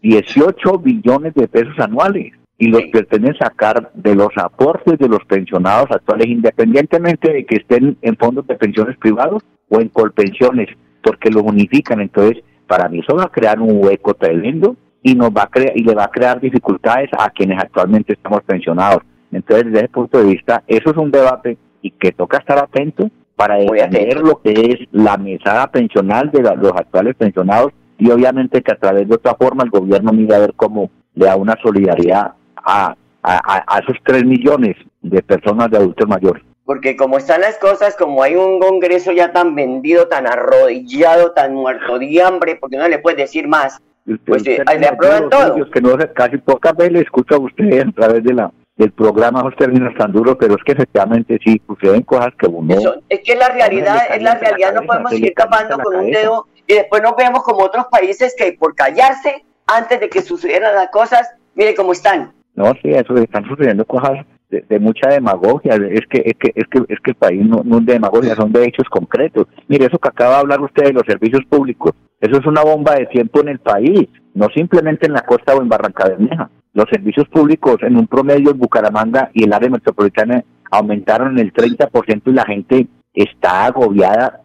18 0.02 0.78
billones 0.80 1.34
de 1.34 1.48
pesos 1.48 1.80
anuales 1.80 2.34
y 2.58 2.68
los 2.68 2.84
pretenden 2.92 3.36
sacar 3.38 3.90
de 3.94 4.16
los 4.16 4.30
aportes 4.38 5.00
de 5.00 5.08
los 5.08 5.24
pensionados 5.26 5.90
actuales, 5.92 6.28
independientemente 6.28 7.32
de 7.32 7.46
que 7.46 7.56
estén 7.56 7.98
en 8.02 8.18
fondos 8.18 8.46
de 8.48 8.56
pensiones 8.56 8.98
privados 8.98 9.44
o 9.70 9.80
en 9.80 9.88
colpensiones, 9.90 10.68
porque 11.02 11.32
los 11.32 11.44
unifican. 11.44 12.02
Entonces, 12.02 12.44
para 12.68 12.90
mí 12.90 13.00
eso 13.00 13.16
va 13.16 13.24
a 13.24 13.32
crear 13.32 13.60
un 13.60 13.84
hueco 13.84 14.14
tremendo 14.14 14.76
y 15.02 15.16
nos 15.16 15.30
va 15.30 15.44
a 15.44 15.48
crear 15.48 15.72
y 15.76 15.84
le 15.84 15.96
va 15.96 16.06
a 16.06 16.12
crear 16.12 16.42
dificultades 16.42 17.10
a 17.18 17.30
quienes 17.30 17.58
actualmente 17.58 18.14
estamos 18.14 18.44
pensionados. 18.44 19.04
Entonces, 19.32 19.68
desde 19.68 19.80
ese 19.80 19.90
punto 19.90 20.18
de 20.18 20.34
vista, 20.34 20.64
eso 20.68 20.92
es 20.92 20.98
un 20.98 21.12
debate 21.12 21.58
y 21.82 21.92
que 21.92 22.12
toca 22.12 22.40
estar 22.40 22.58
atento 22.58 23.10
para 23.36 23.60
entender 23.60 24.20
lo 24.20 24.42
que 24.42 24.52
es 24.52 24.88
la 24.92 25.18
mesada 25.18 25.68
pensional 25.68 26.32
de 26.32 26.42
los 26.42 26.72
actuales 26.72 27.16
pensionados 27.16 27.72
y 27.98 28.10
obviamente 28.10 28.62
que 28.62 28.72
a 28.72 28.78
través 28.78 29.08
de 29.08 29.16
otra 29.16 29.36
forma 29.36 29.64
el 29.64 29.70
gobierno 29.70 30.12
mira 30.12 30.38
a 30.38 30.40
ver 30.40 30.54
cómo 30.56 30.90
le 31.14 31.26
da 31.26 31.36
una 31.36 31.56
solidaridad 31.62 32.34
a, 32.56 32.96
a, 33.24 33.80
esos 33.80 33.98
3 34.04 34.26
millones 34.26 34.76
de 35.02 35.22
personas 35.24 35.70
de 35.72 35.78
adultos 35.78 36.08
mayores. 36.08 36.44
Porque 36.66 36.96
como 36.96 37.18
están 37.18 37.42
las 37.42 37.58
cosas, 37.58 37.96
como 37.96 38.24
hay 38.24 38.36
un 38.36 38.60
Congreso 38.60 39.12
ya 39.12 39.32
tan 39.32 39.56
vendido, 39.56 40.08
tan 40.08 40.28
arrodillado, 40.28 41.32
tan 41.32 41.54
muerto 41.54 42.00
de 42.00 42.22
hambre, 42.22 42.58
porque 42.60 42.78
no 42.78 42.88
le 42.88 43.00
puede 43.00 43.18
decir 43.18 43.48
más, 43.48 43.80
pues 44.26 44.46
eh, 44.48 44.64
le 44.80 44.88
aprueban 44.88 45.30
todo. 45.30 45.70
Que 45.70 45.82
no, 45.82 45.96
casi 46.16 46.38
pocas 46.38 46.76
veces 46.76 46.94
le 46.94 47.00
escucho 47.02 47.36
a 47.36 47.40
usted 47.40 47.88
a 47.88 47.92
través 47.92 48.24
de 48.24 48.34
la 48.34 48.52
del 48.78 48.92
programa 48.92 49.40
esos 49.40 49.56
términos 49.56 49.94
tan 49.98 50.12
duros, 50.12 50.36
pero 50.38 50.56
es 50.56 50.64
que 50.64 50.74
efectivamente 50.74 51.40
sí 51.44 51.62
suceden 51.66 52.02
cosas 52.02 52.34
que 52.38 52.48
uno... 52.48 52.76
es 53.08 53.22
que 53.22 53.36
la 53.36 53.48
realidad, 53.48 54.00
es 54.14 54.22
la 54.22 54.36
realidad, 54.36 54.74
no 54.74 54.82
podemos 54.82 55.12
seguir 55.12 55.34
tapando 55.34 55.80
con 55.80 55.96
un 55.96 56.12
dedo 56.12 56.46
y 56.68 56.74
después 56.74 57.02
nos 57.02 57.16
vemos 57.16 57.44
como 57.44 57.64
otros 57.64 57.86
países 57.88 58.36
que 58.38 58.54
por 58.54 58.76
callarse 58.76 59.46
antes 59.68 60.00
de 60.00 60.10
que 60.10 60.22
sucedieran 60.22 60.76
las 60.76 60.90
cosas, 60.90 61.34
mire 61.56 61.76
cómo 61.76 61.92
están. 61.92 62.34
No, 62.56 62.74
sí, 62.82 62.90
eso 62.90 63.16
están 63.18 63.46
sucediendo 63.46 63.86
cosas 63.86 64.26
de, 64.50 64.80
mucha 64.80 65.10
demagogia, 65.10 65.76
es 65.76 66.06
que, 66.10 66.24
es 66.26 66.34
que, 66.40 66.52
es 66.56 66.66
que, 66.70 66.80
es 66.88 67.00
que 67.00 67.12
el 67.12 67.16
país 67.16 67.46
no, 67.46 67.62
no 67.66 67.80
es 67.80 67.86
de 67.86 67.94
demagogia, 67.94 68.36
son 68.36 68.54
de 68.54 68.64
hechos 68.64 68.88
concretos. 68.90 69.48
Mire, 69.68 69.86
eso 69.86 69.98
que 69.98 70.08
acaba 70.08 70.36
de 70.36 70.40
hablar 70.42 70.62
usted 70.62 70.86
de 70.86 70.94
los 70.94 71.04
servicios 71.06 71.44
públicos, 71.50 71.92
eso 72.22 72.38
es 72.38 72.46
una 72.46 72.64
bomba 72.64 72.96
de 72.96 73.08
tiempo 73.08 73.42
en 73.42 73.50
el 73.50 73.60
país, 73.60 74.08
no 74.34 74.48
simplemente 74.56 75.08
en 75.08 75.14
la 75.14 75.26
costa 75.26 75.56
o 75.56 75.62
en 75.62 75.70
Barranca 75.70 76.08
Bermeja 76.08 76.50
los 76.76 76.86
servicios 76.90 77.28
públicos 77.30 77.78
en 77.82 77.96
un 77.96 78.06
promedio 78.06 78.52
en 78.52 78.60
Bucaramanga 78.60 79.32
y 79.34 79.46
el 79.46 79.54
área 79.54 79.70
metropolitana 79.70 80.44
aumentaron 80.70 81.40
el 81.40 81.54
30% 81.54 82.22
y 82.26 82.32
la 82.34 82.46
gente 82.46 82.88
está 83.14 83.66
agobiada 83.66 84.42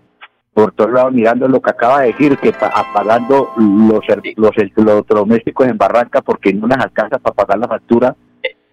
por 0.61 0.73
todos 0.73 0.92
lados 0.92 1.12
mirando 1.12 1.49
lo 1.49 1.61
que 1.61 1.70
acaba 1.70 2.03
de 2.03 2.09
decir, 2.09 2.37
que 2.37 2.53
apagando 2.61 3.51
los, 3.57 4.05
los 4.37 4.59
electrodomésticos 4.59 5.66
en 5.66 5.79
Barranca 5.79 6.20
porque 6.20 6.53
no 6.53 6.66
les 6.66 6.79
alcanza 6.79 7.18
para 7.18 7.35
pagar 7.35 7.59
la 7.59 7.68
factura. 7.68 8.16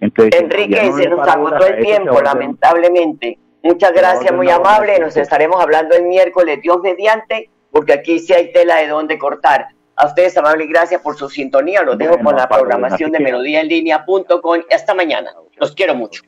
Entonces, 0.01 0.41
Enrique, 0.41 0.91
se 0.91 1.09
nos 1.09 1.25
agotó 1.27 1.65
el 1.65 1.83
tiempo, 1.83 2.21
lamentablemente. 2.21 3.39
Muchas 3.63 3.93
gracias, 3.93 4.33
muy 4.33 4.49
amable. 4.49 4.99
Nos 4.99 5.15
estaremos 5.15 5.61
hablando 5.61 5.95
el 5.95 6.03
miércoles, 6.03 6.59
Dios 6.61 6.79
mediante, 6.81 7.49
porque 7.71 7.93
aquí 7.93 8.19
sí 8.19 8.33
hay 8.33 8.51
tela 8.51 8.75
de 8.75 8.87
dónde 8.87 9.17
cortar. 9.17 9.67
A 9.95 10.07
ustedes, 10.07 10.37
amable, 10.37 10.67
gracias 10.67 11.01
por 11.01 11.15
su 11.15 11.29
sintonía. 11.29 11.83
Los 11.83 11.97
dejo 11.97 12.19
con 12.19 12.35
la 12.35 12.47
programación 12.47 13.11
de 13.11 13.19
melodíaenlínea.com. 13.19 14.59
Hasta 14.71 14.93
mañana. 14.93 15.33
Los 15.55 15.73
quiero 15.73 15.95
mucho. 15.95 16.21